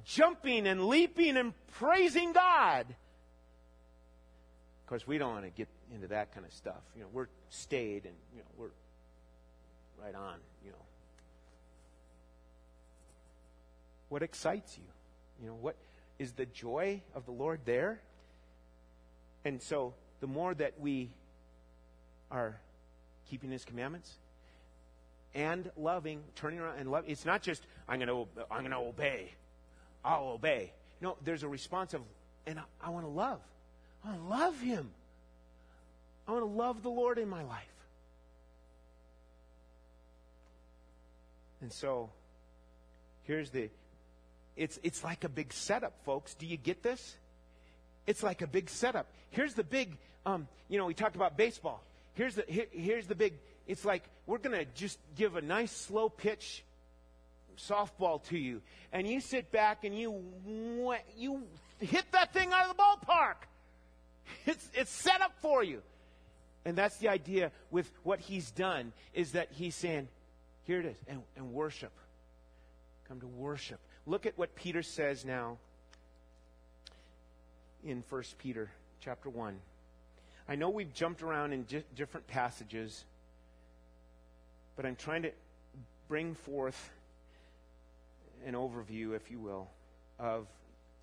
Jumping 0.06 0.68
and 0.68 0.88
leaping 0.88 1.38
and 1.38 1.54
praising 1.74 2.34
God. 2.34 2.86
Of 2.90 4.88
course, 4.88 5.08
we 5.08 5.18
don't 5.18 5.34
want 5.34 5.46
to 5.46 5.52
get 5.52 5.68
into 5.94 6.08
that 6.08 6.34
kind 6.34 6.46
of 6.46 6.54
stuff. 6.54 6.82
You 6.96 7.02
know, 7.02 7.08
we're 7.12 7.28
staid 7.50 8.06
and, 8.06 8.16
you 8.34 8.40
know, 8.40 8.48
we're 8.58 10.04
right 10.04 10.16
on, 10.16 10.36
you 10.64 10.72
know. 10.72 10.78
What 14.10 14.24
excites 14.24 14.78
you? 14.78 14.84
You 15.42 15.50
know, 15.50 15.58
what 15.60 15.76
is 16.20 16.34
the 16.34 16.46
joy 16.46 17.02
of 17.16 17.26
the 17.26 17.32
Lord 17.32 17.62
there? 17.66 18.02
And 19.46 19.62
so, 19.62 19.94
the 20.20 20.28
more 20.28 20.54
that 20.54 20.80
we 20.80 21.10
are 22.30 22.58
keeping 23.30 23.50
His 23.50 23.66
commandments, 23.66 24.18
and 25.34 25.70
loving, 25.78 26.22
turning 26.36 26.60
around 26.60 26.78
and 26.80 26.92
love. 26.92 27.06
It's 27.08 27.26
not 27.26 27.42
just 27.42 27.66
I'm 27.88 28.00
going 28.00 28.08
to 28.10 28.28
I'm 28.52 28.60
going 28.60 28.72
to 28.72 28.78
obey. 28.78 29.32
I'll 30.04 30.30
obey. 30.30 30.72
No, 31.00 31.18
there's 31.24 31.44
a 31.44 31.48
response 31.48 31.94
of, 31.94 32.02
and 32.46 32.60
I, 32.60 32.64
I 32.82 32.90
want 32.90 33.06
to 33.06 33.10
love. 33.10 33.40
I 34.06 34.16
love 34.18 34.60
Him. 34.60 34.90
I 36.32 36.34
want 36.36 36.46
to 36.46 36.58
love 36.58 36.82
the 36.82 36.90
Lord 36.90 37.18
in 37.18 37.28
my 37.28 37.44
life. 37.44 37.66
And 41.60 41.74
so, 41.74 42.10
here's 43.24 43.50
the. 43.50 43.70
It's 44.56 44.80
it's 44.82 45.04
like 45.04 45.26
a 45.26 45.30
big 45.30 45.52
setup, 45.52 45.94
folks. 46.06 46.34
Do 46.36 46.46
you 46.46 46.56
get 46.56 46.84
this? 46.84 47.18
It's 48.08 48.24
like 48.24 48.42
a 48.42 48.48
big 48.48 48.70
setup. 48.70 49.08
Here's 49.32 49.56
the 49.56 49.64
big. 49.66 49.98
Um, 50.26 50.48
you 50.70 50.78
know, 50.78 50.86
we 50.86 50.94
talked 50.94 51.18
about 51.18 51.36
baseball. 51.36 51.84
Here's 52.14 52.36
the 52.36 52.46
here, 52.48 52.68
here's 52.72 53.08
the 53.08 53.16
big 53.16 53.34
it's 53.68 53.84
like 53.84 54.04
we're 54.26 54.38
going 54.38 54.58
to 54.58 54.66
just 54.74 55.00
give 55.18 55.36
a 55.36 55.42
nice 55.42 55.72
slow 55.74 56.08
pitch 56.08 56.64
softball 57.58 58.24
to 58.30 58.38
you, 58.38 58.62
and 58.94 59.06
you 59.06 59.20
sit 59.20 59.52
back 59.52 59.84
and 59.84 60.00
you 60.00 60.24
you 61.18 61.44
hit 61.80 62.06
that 62.14 62.32
thing 62.32 62.54
out 62.54 62.70
of 62.70 62.78
the 62.78 62.82
ballpark. 62.82 63.36
It's 64.46 64.70
it's 64.74 64.92
set 64.92 65.20
up 65.20 65.34
for 65.42 65.62
you, 65.62 65.82
and 66.66 66.78
that's 66.78 66.98
the 66.98 67.10
idea 67.10 67.52
with 67.70 67.92
what 68.04 68.20
he's 68.20 68.52
done 68.52 68.94
is 69.14 69.32
that 69.34 69.50
he's 69.52 69.76
saying, 69.76 70.08
here 70.64 70.80
it 70.80 70.86
is, 70.86 70.98
and, 71.08 71.22
and 71.36 71.54
worship. 71.54 71.92
Come 73.08 73.20
to 73.22 73.28
worship. 73.28 73.80
Look 74.06 74.26
at 74.26 74.38
what 74.38 74.56
Peter 74.56 74.84
says 74.84 75.26
now 75.26 75.58
in 77.84 78.02
First 78.04 78.38
Peter 78.38 78.70
chapter 79.00 79.30
one. 79.30 79.58
I 80.48 80.56
know 80.56 80.70
we've 80.70 80.94
jumped 80.94 81.24
around 81.24 81.54
in 81.54 81.64
di- 81.64 81.84
different 81.96 82.28
passages 82.28 83.06
but 84.76 84.86
I'm 84.86 84.96
trying 84.96 85.22
to 85.24 85.32
bring 86.08 86.34
forth 86.34 86.90
an 88.46 88.54
overview, 88.54 89.16
if 89.16 89.30
you 89.30 89.40
will, 89.40 89.70
of 90.18 90.48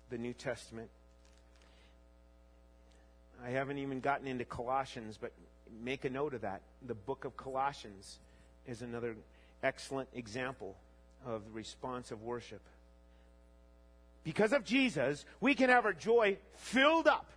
the 0.09 0.17
New 0.17 0.33
Testament. 0.33 0.89
I 3.41 3.51
haven't 3.51 3.77
even 3.77 4.01
gotten 4.01 4.27
into 4.27 4.43
Colossians, 4.43 5.17
but 5.19 5.31
make 5.81 6.05
a 6.05 6.09
note 6.09 6.33
of 6.33 6.41
that. 6.41 6.61
The 6.85 6.95
book 6.95 7.25
of 7.25 7.37
Colossians 7.37 8.19
is 8.67 8.81
another 8.81 9.15
excellent 9.63 10.09
example 10.13 10.75
of 11.25 11.41
response 11.53 12.11
of 12.11 12.21
worship. 12.21 12.61
Because 14.23 14.53
of 14.53 14.63
Jesus, 14.63 15.25
we 15.39 15.55
can 15.55 15.69
have 15.69 15.85
our 15.85 15.93
joy 15.93 16.37
filled 16.55 17.07
up 17.07 17.29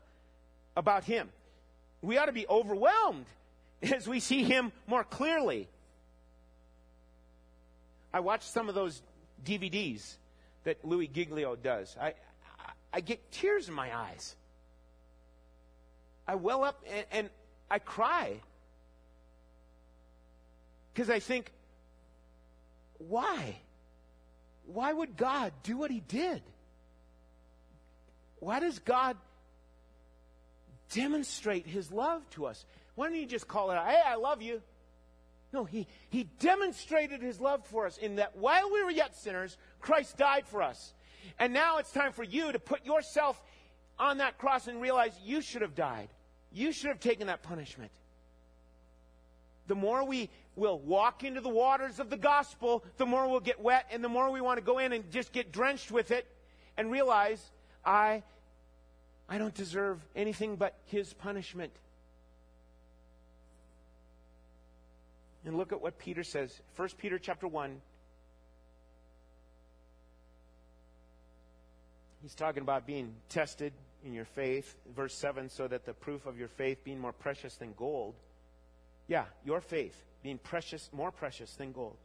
about 0.76 1.04
Him. 1.04 1.28
We 2.00 2.18
ought 2.18 2.26
to 2.26 2.32
be 2.32 2.46
overwhelmed 2.48 3.26
as 3.82 4.08
we 4.08 4.20
see 4.20 4.42
Him 4.42 4.72
more 4.86 5.04
clearly. 5.04 5.68
I 8.12 8.20
watch 8.20 8.42
some 8.42 8.68
of 8.68 8.74
those 8.74 9.02
DVDs 9.44 10.16
that 10.64 10.84
Louis 10.84 11.08
Giglio 11.08 11.56
does. 11.56 11.96
I, 12.00 12.08
I, 12.08 12.12
I 12.94 13.00
get 13.00 13.32
tears 13.32 13.68
in 13.68 13.74
my 13.74 13.96
eyes. 13.96 14.36
I 16.26 16.34
well 16.36 16.62
up 16.62 16.84
and, 16.88 17.06
and 17.10 17.30
I 17.72 17.78
cry. 17.78 18.34
Because 20.92 21.08
I 21.08 21.20
think, 21.20 21.50
why? 22.98 23.56
Why 24.66 24.92
would 24.92 25.16
God 25.16 25.54
do 25.62 25.78
what 25.78 25.90
he 25.90 26.00
did? 26.00 26.42
Why 28.40 28.60
does 28.60 28.78
God 28.78 29.16
demonstrate 30.92 31.66
his 31.66 31.90
love 31.90 32.28
to 32.30 32.44
us? 32.44 32.66
Why 32.94 33.08
don't 33.08 33.16
you 33.16 33.24
just 33.24 33.48
call 33.48 33.70
it, 33.70 33.78
hey, 33.78 34.02
I 34.06 34.16
love 34.16 34.42
you? 34.42 34.60
No, 35.50 35.64
he, 35.64 35.86
he 36.10 36.24
demonstrated 36.40 37.22
his 37.22 37.40
love 37.40 37.66
for 37.66 37.86
us 37.86 37.96
in 37.96 38.16
that 38.16 38.36
while 38.36 38.70
we 38.70 38.84
were 38.84 38.90
yet 38.90 39.16
sinners, 39.16 39.56
Christ 39.80 40.18
died 40.18 40.46
for 40.46 40.60
us. 40.60 40.92
And 41.38 41.54
now 41.54 41.78
it's 41.78 41.90
time 41.90 42.12
for 42.12 42.24
you 42.24 42.52
to 42.52 42.58
put 42.58 42.84
yourself 42.84 43.40
on 43.98 44.18
that 44.18 44.36
cross 44.36 44.66
and 44.68 44.82
realize 44.82 45.18
you 45.24 45.40
should 45.40 45.62
have 45.62 45.74
died. 45.74 46.10
You 46.54 46.72
should 46.72 46.88
have 46.88 47.00
taken 47.00 47.28
that 47.28 47.42
punishment. 47.42 47.90
The 49.68 49.74
more 49.74 50.04
we 50.04 50.28
will 50.56 50.78
walk 50.78 51.24
into 51.24 51.40
the 51.40 51.48
waters 51.48 51.98
of 51.98 52.10
the 52.10 52.16
gospel, 52.16 52.84
the 52.98 53.06
more 53.06 53.28
we'll 53.28 53.40
get 53.40 53.60
wet, 53.60 53.86
and 53.90 54.04
the 54.04 54.08
more 54.08 54.30
we 54.30 54.40
want 54.40 54.58
to 54.58 54.64
go 54.64 54.78
in 54.78 54.92
and 54.92 55.10
just 55.10 55.32
get 55.32 55.52
drenched 55.52 55.90
with 55.90 56.10
it 56.10 56.26
and 56.76 56.90
realize 56.90 57.42
I, 57.84 58.22
I 59.28 59.38
don't 59.38 59.54
deserve 59.54 59.98
anything 60.14 60.56
but 60.56 60.74
his 60.86 61.12
punishment. 61.14 61.72
And 65.44 65.56
look 65.56 65.72
at 65.72 65.80
what 65.80 65.98
Peter 65.98 66.22
says. 66.22 66.60
1 66.76 66.90
Peter 66.98 67.18
chapter 67.18 67.48
1. 67.48 67.80
He's 72.22 72.34
talking 72.34 72.62
about 72.62 72.86
being 72.86 73.14
tested 73.28 73.72
in 74.04 74.12
your 74.12 74.24
faith. 74.24 74.76
Verse 74.94 75.14
7 75.14 75.48
so 75.48 75.68
that 75.68 75.84
the 75.84 75.92
proof 75.92 76.26
of 76.26 76.38
your 76.38 76.48
faith 76.48 76.84
being 76.84 76.98
more 76.98 77.12
precious 77.12 77.56
than 77.56 77.72
gold. 77.74 78.14
Yeah, 79.08 79.24
your 79.44 79.60
faith 79.60 79.96
being 80.22 80.38
precious, 80.38 80.88
more 80.92 81.10
precious 81.10 81.54
than 81.54 81.72
gold, 81.72 81.96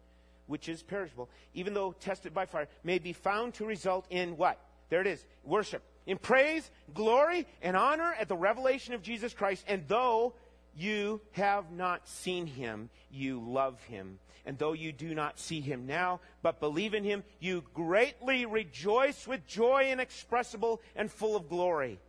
which 0.48 0.68
is 0.68 0.82
perishable, 0.82 1.30
even 1.54 1.74
though 1.74 1.94
tested 1.94 2.34
by 2.34 2.46
fire, 2.46 2.68
may 2.84 3.00
be 3.00 3.14
found 3.14 3.54
to 3.56 3.66
result 3.66 4.06
in 4.10 4.38
what? 4.38 4.60
There 4.90 5.02
it 5.02 5.08
is 5.08 5.26
worship. 5.44 5.84
In 6.06 6.18
praise, 6.18 6.70
glory, 6.94 7.46
and 7.62 7.76
honor 7.76 8.16
at 8.18 8.30
the 8.30 8.36
revelation 8.36 8.94
of 8.94 9.02
Jesus 9.02 9.34
Christ. 9.34 9.66
And 9.68 9.84
though 9.88 10.34
you 10.78 11.22
have 11.32 11.72
not 11.72 12.08
seen 12.08 12.46
him, 12.46 12.90
you 13.12 13.40
love 13.40 13.82
him. 13.86 14.20
And 14.46 14.58
though 14.58 14.74
you 14.74 14.94
do 14.94 15.14
not 15.14 15.40
see 15.40 15.60
him 15.60 15.88
now, 15.88 16.22
but 16.42 16.60
believe 16.60 16.94
in 16.94 17.04
him, 17.04 17.24
you 17.40 17.64
greatly 17.74 18.46
rejoice 18.46 19.28
with 19.28 19.46
joy 19.46 19.90
inexpressible 19.92 20.82
and 20.96 21.12
full 21.12 21.36
of 21.36 21.50
glory. 21.50 22.00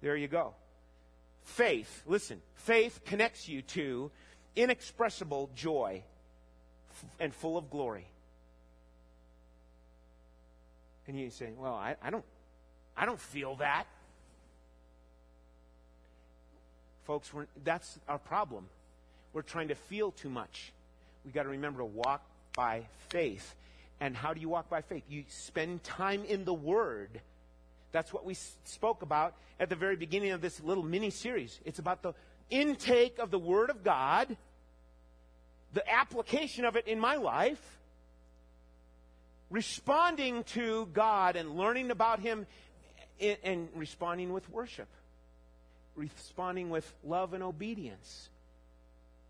There 0.00 0.16
you 0.16 0.26
go. 0.26 0.54
Faith, 1.44 2.02
listen, 2.06 2.40
faith 2.54 3.00
connects 3.04 3.48
you 3.48 3.62
to 3.62 4.10
inexpressible 4.56 5.50
joy 5.54 6.02
and 7.20 7.34
full 7.34 7.56
of 7.56 7.70
glory. 7.70 8.06
And 11.06 11.18
you 11.18 11.30
say, 11.30 11.50
well, 11.56 11.74
I, 11.74 11.96
I 12.02 12.10
don't, 12.10 12.24
I 12.96 13.04
don't 13.04 13.20
feel 13.20 13.56
that. 13.56 13.86
Folks, 17.04 17.30
that's 17.64 17.98
our 18.08 18.18
problem. 18.18 18.66
We're 19.32 19.42
trying 19.42 19.68
to 19.68 19.74
feel 19.74 20.12
too 20.12 20.30
much. 20.30 20.72
We've 21.24 21.34
got 21.34 21.44
to 21.44 21.48
remember 21.48 21.80
to 21.80 21.86
walk 21.86 22.22
by 22.54 22.82
faith. 23.08 23.54
And 24.00 24.16
how 24.16 24.32
do 24.32 24.40
you 24.40 24.48
walk 24.48 24.70
by 24.70 24.80
faith? 24.82 25.04
You 25.08 25.24
spend 25.28 25.84
time 25.84 26.24
in 26.24 26.44
the 26.44 26.54
Word. 26.54 27.20
That's 27.92 28.12
what 28.12 28.24
we 28.24 28.34
spoke 28.64 29.02
about 29.02 29.34
at 29.58 29.68
the 29.68 29.76
very 29.76 29.96
beginning 29.96 30.30
of 30.30 30.40
this 30.40 30.60
little 30.62 30.84
mini 30.84 31.10
series. 31.10 31.58
It's 31.64 31.78
about 31.78 32.02
the 32.02 32.14
intake 32.48 33.18
of 33.18 33.30
the 33.30 33.38
Word 33.38 33.70
of 33.70 33.84
God 33.84 34.36
the 35.72 35.88
application 35.92 36.64
of 36.64 36.76
it 36.76 36.86
in 36.86 36.98
my 36.98 37.16
life, 37.16 37.78
responding 39.50 40.44
to 40.44 40.86
God 40.92 41.36
and 41.36 41.56
learning 41.56 41.90
about 41.90 42.20
Him 42.20 42.46
and 43.44 43.68
responding 43.74 44.32
with 44.32 44.48
worship, 44.50 44.88
responding 45.96 46.70
with 46.70 46.92
love 47.04 47.34
and 47.34 47.42
obedience. 47.42 48.28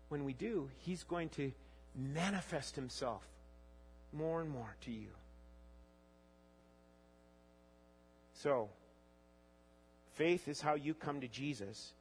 When 0.09 0.25
we 0.25 0.33
do, 0.33 0.69
He's 0.79 1.03
going 1.03 1.29
to 1.29 1.51
manifest 1.95 2.75
Himself 2.75 3.23
more 4.13 4.41
and 4.41 4.49
more 4.49 4.75
to 4.81 4.91
you. 4.91 5.07
So, 8.33 8.69
faith 10.15 10.47
is 10.47 10.61
how 10.61 10.75
you 10.75 10.93
come 10.93 11.21
to 11.21 11.27
Jesus 11.27 11.93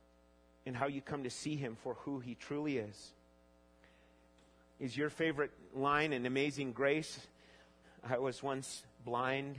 and 0.67 0.77
how 0.77 0.87
you 0.87 1.01
come 1.01 1.25
to 1.25 1.31
see 1.31 1.57
Him 1.57 1.77
for 1.83 1.95
who 1.95 2.21
He 2.21 2.35
truly 2.35 2.79
is. 2.79 3.13
Is 4.79 4.97
your 4.97 5.11
favorite 5.11 5.51
line 5.75 6.13
in 6.13 6.25
Amazing 6.25 6.73
Grace? 6.73 7.21
I 8.09 8.19
was 8.19 8.43
once 8.43 8.83
blind. 9.05 9.59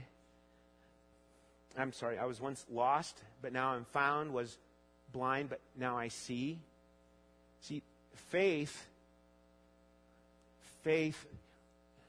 I'm 1.78 1.92
sorry, 1.92 2.18
I 2.18 2.24
was 2.24 2.40
once 2.40 2.66
lost, 2.70 3.22
but 3.40 3.52
now 3.52 3.70
I'm 3.70 3.84
found, 3.84 4.34
was 4.34 4.58
blind, 5.12 5.48
but 5.48 5.60
now 5.76 5.96
I 5.96 6.08
see. 6.08 6.58
See, 7.60 7.82
faith, 8.14 8.86
faith 10.82 11.26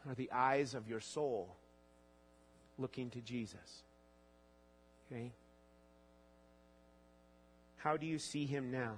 are 0.07 0.15
the 0.15 0.31
eyes 0.31 0.73
of 0.73 0.87
your 0.87 0.99
soul 0.99 1.55
looking 2.77 3.09
to 3.11 3.21
Jesus. 3.21 3.83
Okay? 5.11 5.31
How 7.77 7.97
do 7.97 8.05
you 8.05 8.17
see 8.17 8.45
him 8.45 8.71
now? 8.71 8.93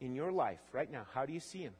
In 0.00 0.14
your 0.14 0.32
life, 0.32 0.60
right 0.72 0.90
now, 0.90 1.06
how 1.14 1.24
do 1.24 1.32
you 1.32 1.40
see 1.40 1.60
him? 1.60 1.72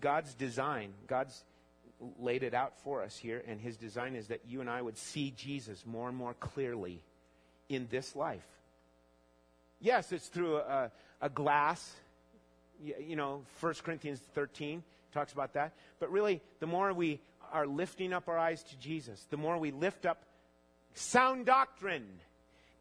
God's 0.00 0.34
design, 0.34 0.92
God's 1.06 1.42
laid 2.18 2.42
it 2.42 2.54
out 2.54 2.76
for 2.84 3.02
us 3.02 3.16
here, 3.16 3.42
and 3.46 3.60
his 3.60 3.76
design 3.76 4.14
is 4.14 4.28
that 4.28 4.40
you 4.46 4.60
and 4.60 4.70
I 4.70 4.80
would 4.82 4.96
see 4.96 5.32
Jesus 5.36 5.84
more 5.84 6.08
and 6.08 6.16
more 6.16 6.34
clearly 6.34 7.02
in 7.68 7.86
this 7.90 8.14
life. 8.14 8.46
Yes, 9.80 10.12
it's 10.12 10.28
through 10.28 10.58
a, 10.58 10.90
a 11.20 11.28
glass. 11.28 11.94
You 12.82 13.16
know, 13.16 13.42
1 13.60 13.74
Corinthians 13.84 14.20
13 14.34 14.82
talks 15.12 15.32
about 15.32 15.54
that. 15.54 15.72
But 15.98 16.10
really, 16.10 16.40
the 16.60 16.66
more 16.66 16.92
we 16.92 17.20
are 17.52 17.66
lifting 17.66 18.12
up 18.12 18.28
our 18.28 18.38
eyes 18.38 18.62
to 18.62 18.78
Jesus, 18.78 19.26
the 19.30 19.36
more 19.36 19.58
we 19.58 19.70
lift 19.70 20.06
up 20.06 20.22
sound 20.94 21.46
doctrine, 21.46 22.06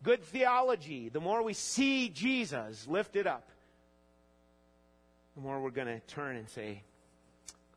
good 0.04 0.24
theology, 0.24 1.10
the 1.10 1.20
more 1.20 1.42
we 1.42 1.54
see 1.54 2.10
Jesus 2.10 2.88
lifted 2.88 3.28
up, 3.28 3.50
the 5.36 5.42
more 5.42 5.62
we're 5.62 5.70
going 5.70 5.88
to 5.88 6.00
turn 6.08 6.36
and 6.36 6.50
say, 6.50 6.82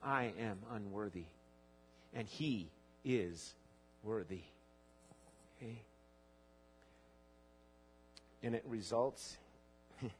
I 0.03 0.33
am 0.39 0.59
unworthy, 0.73 1.25
and 2.15 2.27
He 2.27 2.69
is 3.05 3.55
worthy. 4.03 4.41
Okay? 5.57 5.77
And 8.43 8.55
it 8.55 8.65
results 8.67 9.37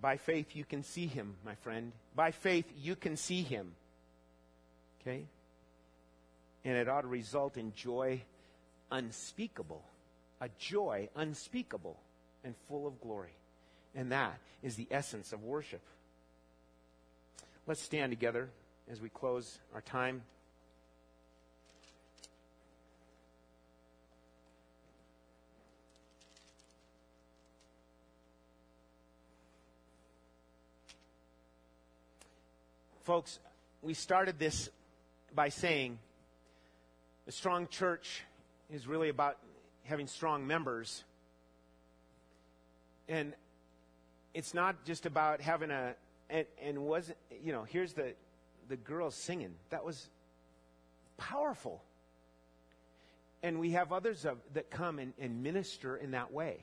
by 0.00 0.16
faith, 0.16 0.54
you 0.54 0.64
can 0.64 0.82
see 0.82 1.06
him, 1.06 1.36
my 1.44 1.54
friend. 1.56 1.92
By 2.14 2.30
faith, 2.30 2.66
you 2.82 2.96
can 2.96 3.16
see 3.16 3.42
him. 3.42 3.72
Okay? 5.00 5.24
And 6.64 6.76
it 6.76 6.88
ought 6.88 7.02
to 7.02 7.08
result 7.08 7.56
in 7.56 7.72
joy 7.74 8.22
unspeakable. 8.90 9.82
A 10.42 10.48
joy 10.58 11.08
unspeakable 11.16 11.98
and 12.44 12.54
full 12.68 12.86
of 12.86 13.00
glory. 13.00 13.34
And 13.94 14.12
that 14.12 14.38
is 14.62 14.76
the 14.76 14.86
essence 14.90 15.32
of 15.32 15.42
worship. 15.42 15.80
Let's 17.70 17.82
stand 17.82 18.10
together 18.10 18.48
as 18.90 19.00
we 19.00 19.08
close 19.10 19.60
our 19.72 19.80
time. 19.80 20.22
Folks, 33.04 33.38
we 33.82 33.94
started 33.94 34.40
this 34.40 34.68
by 35.32 35.48
saying 35.48 36.00
a 37.28 37.30
strong 37.30 37.68
church 37.68 38.24
is 38.74 38.88
really 38.88 39.10
about 39.10 39.36
having 39.84 40.08
strong 40.08 40.44
members. 40.44 41.04
And 43.08 43.32
it's 44.34 44.54
not 44.54 44.84
just 44.84 45.06
about 45.06 45.40
having 45.40 45.70
a 45.70 45.94
and, 46.30 46.46
and 46.62 46.78
wasn't 46.78 47.18
you 47.42 47.52
know 47.52 47.64
here's 47.64 47.92
the 47.92 48.14
the 48.68 48.76
girls 48.76 49.14
singing 49.14 49.54
that 49.70 49.84
was 49.84 50.08
powerful 51.16 51.82
and 53.42 53.58
we 53.58 53.70
have 53.70 53.90
others 53.90 54.26
of, 54.26 54.36
that 54.52 54.70
come 54.70 54.98
and, 54.98 55.14
and 55.18 55.42
minister 55.42 55.96
in 55.96 56.12
that 56.12 56.32
way 56.32 56.58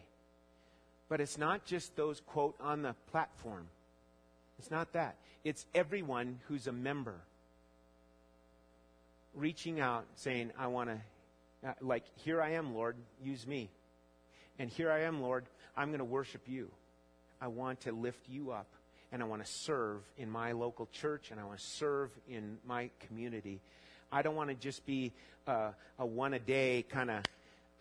but 1.10 1.22
it's 1.22 1.38
not 1.38 1.66
just 1.66 1.96
those 1.96 2.22
quote 2.22 2.56
on 2.60 2.82
the 2.82 2.96
platform 3.12 3.68
it's 4.60 4.72
not 4.72 4.94
that. 4.94 5.16
It's 5.44 5.66
everyone 5.76 6.40
who's 6.48 6.68
a 6.68 6.72
member 6.72 7.16
reaching 9.36 9.80
out 9.80 10.06
saying, 10.16 10.52
I 10.58 10.68
want 10.68 10.90
to, 10.90 11.70
uh, 11.70 11.74
like, 11.82 12.04
here 12.16 12.42
I 12.42 12.52
am, 12.52 12.74
Lord, 12.74 12.96
use 13.24 13.46
me. 13.46 13.70
And 14.60 14.70
here 14.70 14.92
I 14.92 15.02
am, 15.02 15.22
Lord, 15.22 15.46
I'm 15.76 15.90
going 15.90 16.00
to 16.00 16.06
worship 16.06 16.42
you. 16.48 16.70
I 17.40 17.48
want 17.48 17.82
to 17.82 17.92
lift 17.92 18.28
you 18.28 18.52
up. 18.52 18.68
And 19.12 19.24
I 19.24 19.26
want 19.26 19.46
to 19.46 19.52
serve 19.52 20.02
in 20.18 20.30
my 20.30 20.52
local 20.52 20.88
church 20.92 21.32
and 21.32 21.40
I 21.40 21.46
want 21.46 21.60
to 21.60 21.66
serve 21.66 22.12
in 22.30 22.58
my 22.66 22.90
community. 23.08 23.62
I 24.12 24.22
don't 24.22 24.36
want 24.36 24.50
to 24.50 24.56
just 24.56 24.86
be 24.86 25.14
uh, 25.48 25.72
a 25.98 26.06
one 26.06 26.34
a 26.34 26.40
day 26.40 26.86
kind 26.90 27.10
of, 27.10 27.24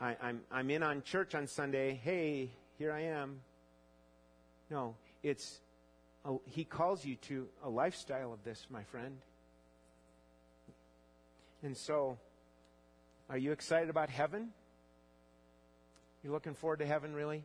I'm, 0.01 0.43
I'm 0.51 0.71
in 0.71 0.83
on 0.83 1.03
church 1.03 1.35
on 1.35 1.47
Sunday. 1.47 2.01
Hey, 2.03 2.51
here 2.79 2.93
I 2.93 3.03
am. 3.03 3.41
No, 4.71 4.95
it's 5.23 5.61
a, 6.25 6.35
he 6.47 6.65
calls 6.65 7.05
you 7.05 7.17
to 7.17 7.49
a 7.65 7.69
lifestyle 7.69 8.33
of 8.33 8.43
this, 8.45 8.67
my 8.71 8.83
friend. 8.85 9.17
And 11.63 11.77
so, 11.77 12.19
are 13.31 13.39
you 13.39 13.53
excited 13.53 13.91
about 13.91 14.11
heaven? 14.11 14.51
You're 16.23 16.33
looking 16.33 16.55
forward 16.55 16.81
to 16.81 16.87
heaven, 16.87 17.15
really? 17.15 17.45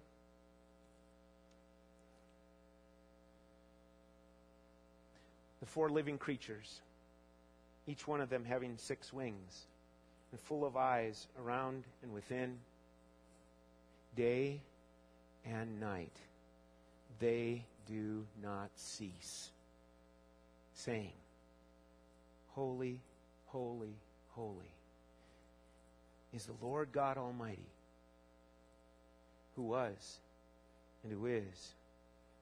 Four 5.72 5.90
living 5.90 6.18
creatures, 6.18 6.82
each 7.88 8.08
one 8.08 8.20
of 8.20 8.30
them 8.30 8.44
having 8.44 8.78
six 8.78 9.14
wings 9.14 9.68
and 10.32 10.40
full 10.42 10.66
of 10.66 10.76
eyes 10.76 11.28
around 11.42 11.84
and 12.04 12.14
within, 12.14 12.58
day 14.16 14.60
and 15.46 15.80
night. 15.80 16.16
They 17.20 17.64
do 17.88 18.26
not 18.44 18.70
cease, 18.76 19.50
saying, 20.74 21.14
Holy, 22.54 23.00
holy, 23.46 23.96
holy 24.32 24.74
is 26.34 26.46
the 26.46 26.66
Lord 26.66 26.90
God 26.92 27.18
Almighty, 27.18 27.72
who 29.56 29.64
was, 29.64 30.20
and 31.04 31.14
who 31.14 31.28
is, 31.28 31.74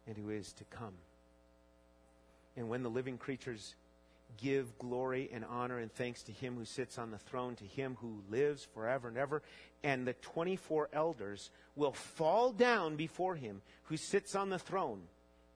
and 0.07 0.17
who 0.17 0.29
is 0.31 0.51
to 0.53 0.63
come. 0.65 0.93
And 2.59 2.69
when 2.69 2.83
the 2.83 2.89
living 2.89 3.17
creatures 3.17 3.73
give 4.37 4.77
glory 4.77 5.29
and 5.33 5.45
honor 5.45 5.79
and 5.79 5.91
thanks 5.91 6.23
to 6.23 6.33
him 6.33 6.55
who 6.57 6.65
sits 6.65 6.97
on 6.97 7.09
the 7.09 7.17
throne, 7.17 7.55
to 7.55 7.63
him 7.63 7.97
who 8.01 8.21
lives 8.29 8.67
forever 8.73 9.07
and 9.07 9.17
ever. 9.17 9.41
And 9.81 10.05
the 10.05 10.13
24 10.13 10.89
elders 10.93 11.51
will 11.77 11.93
fall 11.93 12.51
down 12.51 12.97
before 12.97 13.35
him 13.35 13.61
who 13.83 13.95
sits 13.95 14.35
on 14.35 14.49
the 14.49 14.59
throne 14.59 15.01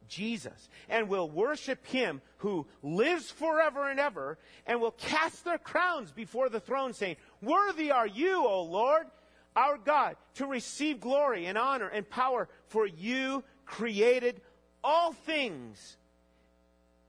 Jesus 0.08 0.70
and 0.90 1.10
will 1.10 1.30
worship 1.30 1.86
him 1.88 2.22
who 2.38 2.68
lives 2.82 3.30
forever 3.32 3.90
and 3.90 4.00
ever 4.00 4.38
and 4.66 4.80
will 4.80 4.92
cast 4.92 5.44
their 5.46 5.58
crowns 5.58 6.12
before 6.12 6.50
the 6.50 6.60
throne 6.60 6.94
saying, 6.94 7.18
Worthy 7.42 7.92
are 7.92 8.08
you, 8.08 8.46
O 8.46 8.64
Lord, 8.64 9.08
our 9.56 9.78
God, 9.78 10.16
to 10.36 10.46
receive 10.46 11.00
glory 11.00 11.46
and 11.48 11.58
honor 11.58 11.88
and 11.88 12.10
power 12.10 12.48
for 12.68 12.88
you 12.88 13.44
created 13.66 14.42
all 14.84 15.14
things. 15.14 15.98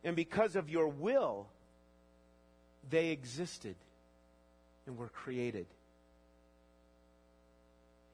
And 0.04 0.14
because 0.14 0.54
of 0.54 0.68
your 0.68 0.86
will, 0.86 1.46
they 2.90 3.08
existed 3.08 3.74
and 4.86 4.98
were 4.98 5.08
created. 5.08 5.66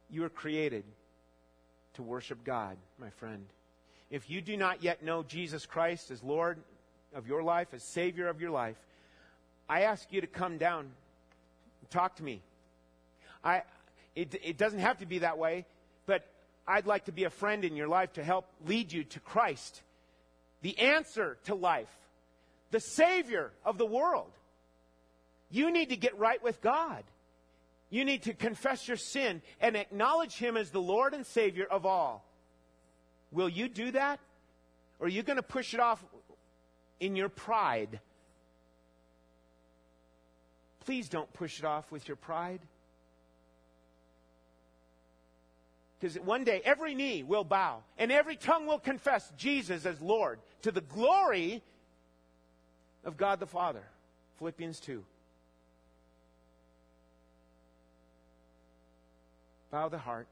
You 0.09 0.23
were 0.23 0.29
created 0.29 0.85
to 1.95 2.03
worship 2.03 2.45
God, 2.45 2.77
my 2.99 3.11
friend. 3.11 3.45
If 4.11 4.31
you 4.31 4.41
do 4.41 4.57
not 4.57 4.83
yet 4.83 5.03
know 5.03 5.23
Jesus 5.23 5.67
Christ 5.67 6.11
as 6.11 6.23
Lord 6.23 6.59
of 7.15 7.27
your 7.27 7.43
life, 7.43 7.69
as 7.73 7.83
Savior 7.83 8.29
of 8.29 8.41
your 8.41 8.51
life, 8.51 8.77
I 9.69 9.83
ask 9.83 10.13
you 10.13 10.21
to 10.21 10.27
come 10.27 10.59
down 10.59 10.81
and 11.81 11.91
talk 11.91 12.17
to 12.17 12.25
me. 12.25 12.43
I, 13.45 13.63
it, 14.15 14.35
it 14.43 14.57
doesn't 14.59 14.81
have 14.81 14.99
to 14.99 15.07
be 15.07 15.21
that 15.21 15.39
way, 15.39 15.65
but 16.07 16.27
I'd 16.67 16.87
like 16.87 17.07
to 17.07 17.13
be 17.13 17.25
a 17.25 17.31
friend 17.31 17.65
in 17.65 17.77
your 17.77 17.89
life 17.89 18.13
to 18.15 18.25
help 18.25 18.47
lead 18.67 18.93
you 18.93 19.05
to 19.05 19.21
Christ, 19.21 19.83
the 20.63 20.79
answer 20.79 21.39
to 21.45 21.55
life, 21.55 21.89
the 22.71 22.81
Savior 22.81 23.53
of 23.65 23.79
the 23.79 23.87
world. 23.87 24.31
You 25.51 25.71
need 25.73 25.89
to 25.89 25.97
get 25.97 26.19
right 26.19 26.43
with 26.43 26.61
God. 26.61 27.03
You 27.91 28.05
need 28.05 28.23
to 28.23 28.35
confess 28.35 28.87
your 28.87 28.97
sin 28.97 29.43
and 29.61 29.77
acknowledge 29.77 30.37
Him 30.37 30.57
as 30.57 30.71
the 30.71 30.81
Lord 30.81 31.13
and 31.13 31.27
Savior 31.27 31.67
of 31.69 31.85
all. 31.85 32.25
Will 33.33 33.49
you 33.49 33.69
do 33.69 33.91
that? 33.93 34.21
Or 35.01 35.07
are 35.07 35.11
you 35.11 35.23
going 35.23 35.37
to 35.37 35.43
push 35.43 35.75
it 35.75 35.81
off 35.81 36.05
in 37.01 37.17
your 37.17 37.29
pride? 37.29 38.01
Please 40.85 41.09
don't 41.09 41.33
push 41.33 41.59
it 41.59 41.65
off 41.65 41.91
with 41.91 42.07
your 42.07 42.17
pride. 42.17 42.61
Because 45.99 46.17
one 46.21 46.45
day 46.45 46.63
every 46.65 46.95
knee 46.95 47.23
will 47.23 47.45
bow 47.45 47.83
and 47.99 48.11
every 48.11 48.37
tongue 48.37 48.67
will 48.67 48.79
confess 48.79 49.31
Jesus 49.37 49.85
as 49.85 50.01
Lord 50.01 50.39
to 50.63 50.73
the 50.73 50.81
glory 50.81 51.63
of 53.05 53.17
God 53.17 53.41
the 53.41 53.47
Father. 53.47 53.83
Philippians 54.39 54.81
2. 54.81 55.05
Bow 59.71 59.89
the 59.89 59.99
heart, 59.99 60.27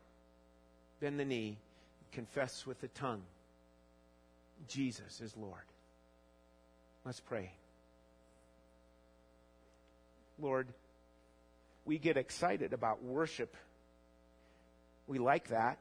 bend 1.01 1.21
the 1.21 1.25
knee, 1.25 1.59
confess 2.13 2.67
with 2.67 2.81
the 2.81 2.89
tongue. 2.89 3.23
Jesus 4.67 5.21
is 5.21 5.37
Lord. 5.37 5.63
Let's 7.05 7.21
pray. 7.21 7.53
Lord, 10.41 10.69
we 11.85 11.99
get 11.99 12.17
excited 12.17 12.73
about 12.73 13.03
worship. 13.03 13.57
We 15.07 15.19
like 15.19 15.49
that. 15.49 15.79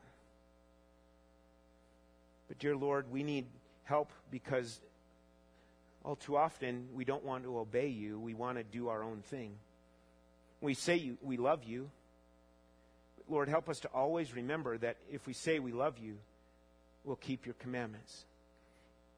But, 2.48 2.60
dear 2.60 2.76
Lord, 2.76 3.12
we 3.12 3.24
need 3.24 3.46
help 3.88 4.12
because 4.32 4.80
all 6.04 6.16
too 6.16 6.38
often 6.38 6.88
we 6.94 7.06
don't 7.06 7.24
want 7.24 7.44
to 7.44 7.58
obey 7.58 7.88
you. 7.88 8.20
We 8.20 8.34
want 8.34 8.58
to 8.58 8.64
do 8.64 8.90
our 8.90 9.04
own 9.04 9.22
thing. 9.30 9.52
We 10.62 10.74
say 10.74 10.96
you, 10.96 11.18
we 11.22 11.38
love 11.38 11.64
you. 11.64 11.90
Lord, 13.30 13.50
help 13.50 13.70
us 13.70 13.80
to 13.82 13.90
always 13.90 14.34
remember 14.34 14.78
that 14.78 14.98
if 15.12 15.28
we 15.28 15.34
say 15.34 15.60
we 15.60 15.72
love 15.72 15.98
you, 15.98 16.18
we'll 17.04 17.18
keep 17.18 17.46
your 17.46 17.56
commandments. 17.56 18.26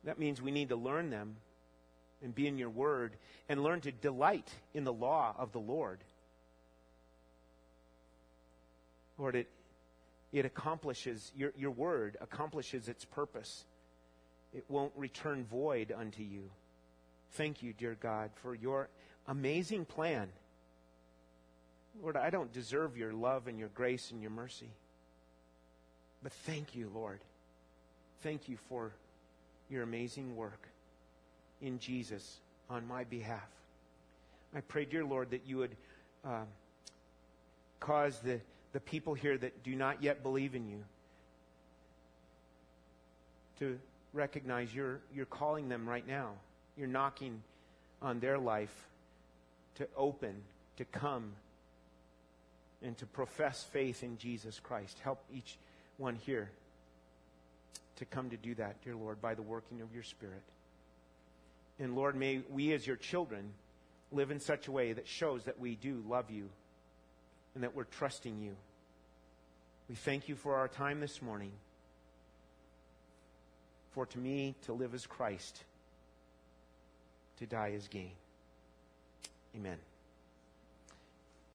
That 0.04 0.18
means 0.18 0.42
we 0.42 0.52
need 0.52 0.70
to 0.70 0.76
learn 0.76 1.10
them 1.10 1.36
and 2.24 2.34
be 2.34 2.48
in 2.48 2.58
your 2.58 2.70
word 2.70 3.14
and 3.48 3.64
learn 3.64 3.82
to 3.82 3.92
delight 3.92 4.50
in 4.74 4.84
the 4.84 4.94
law 4.94 5.36
of 5.38 5.52
the 5.52 5.60
Lord. 5.60 6.00
Lord, 9.18 9.36
it, 9.36 9.48
it 10.32 10.46
accomplishes, 10.46 11.32
your, 11.36 11.54
your 11.58 11.72
word 11.72 12.18
accomplishes 12.22 12.88
its 12.88 13.06
purpose. 13.06 13.66
It 14.54 14.66
won't 14.68 14.94
return 14.96 15.46
void 15.46 15.94
unto 15.96 16.24
you. 16.24 16.50
Thank 17.34 17.62
you, 17.62 17.74
dear 17.74 17.96
God, 18.02 18.32
for 18.42 18.56
your 18.56 18.90
amazing 19.28 19.86
plan 19.86 20.30
Lord, 22.02 22.16
I 22.16 22.30
don't 22.30 22.52
deserve 22.54 22.98
your 22.98 23.14
love 23.14 23.48
and 23.48 23.60
your 23.60 23.70
grace 23.70 24.12
and 24.12 24.22
your 24.22 24.32
mercy. 24.32 24.70
But 26.24 26.32
thank 26.32 26.76
you, 26.76 26.92
Lord. 26.94 27.20
Thank 28.22 28.48
you 28.48 28.58
for 28.68 28.92
your 29.70 29.84
amazing 29.84 30.36
work 30.36 30.68
in 31.62 31.80
Jesus 31.80 32.40
on 32.70 32.88
my 32.88 33.04
behalf. 33.04 33.48
I 34.56 34.62
pray, 34.62 34.86
dear 34.86 35.06
Lord, 35.06 35.32
that 35.32 35.42
you 35.46 35.58
would 35.58 35.76
uh, 36.26 36.44
cause 37.80 38.20
the, 38.20 38.40
the 38.74 38.80
people 38.80 39.14
here 39.14 39.38
that 39.38 39.64
do 39.64 39.76
not 39.76 40.02
yet 40.02 40.24
believe 40.24 40.56
in 40.56 40.68
you 40.68 40.84
to 43.60 43.78
recognize 44.14 44.74
you're, 44.74 45.00
you're 45.14 45.26
calling 45.26 45.70
them 45.70 45.88
right 45.88 46.08
now. 46.08 46.32
You're 46.78 46.88
knocking 46.88 47.42
on 48.02 48.20
their 48.20 48.38
life 48.38 48.74
to 49.76 49.88
open, 49.96 50.36
to 50.78 50.86
come 50.86 51.34
and 52.82 52.98
to 52.98 53.06
profess 53.06 53.64
faith 53.64 54.04
in 54.04 54.18
Jesus 54.18 54.60
Christ. 54.60 54.98
Help 55.04 55.22
each 55.34 55.58
one 55.98 56.16
here 56.16 56.50
to 57.98 58.06
come 58.06 58.30
to 58.30 58.38
do 58.38 58.56
that, 58.56 58.82
dear 58.84 58.96
Lord, 58.96 59.22
by 59.22 59.36
the 59.36 59.42
working 59.42 59.82
of 59.82 59.94
your 59.94 60.04
Spirit. 60.04 60.42
And 61.80 61.96
Lord, 61.96 62.16
may 62.16 62.42
we 62.50 62.74
as 62.74 62.88
your 62.88 62.96
children 62.96 63.52
live 64.12 64.32
in 64.32 64.40
such 64.40 64.68
a 64.68 64.72
way 64.72 64.94
that 64.94 65.08
shows 65.08 65.44
that 65.44 65.60
we 65.60 65.76
do 65.76 66.04
love 66.08 66.32
you 66.32 66.50
and 67.54 67.64
that 67.64 67.76
we're 67.76 67.84
trusting 67.84 68.40
you. 68.42 68.56
We 69.90 69.96
thank 69.96 70.30
you 70.30 70.36
for 70.36 70.56
our 70.56 70.68
time 70.68 71.00
this 71.00 71.22
morning. 71.22 71.52
For 73.92 74.06
to 74.06 74.20
me, 74.20 74.56
to 74.66 74.74
live 74.74 74.94
is 74.94 75.08
Christ, 75.08 75.64
to 77.38 77.46
die 77.46 77.70
is 77.70 77.88
gain. 77.88 78.12
Amen. 79.56 79.78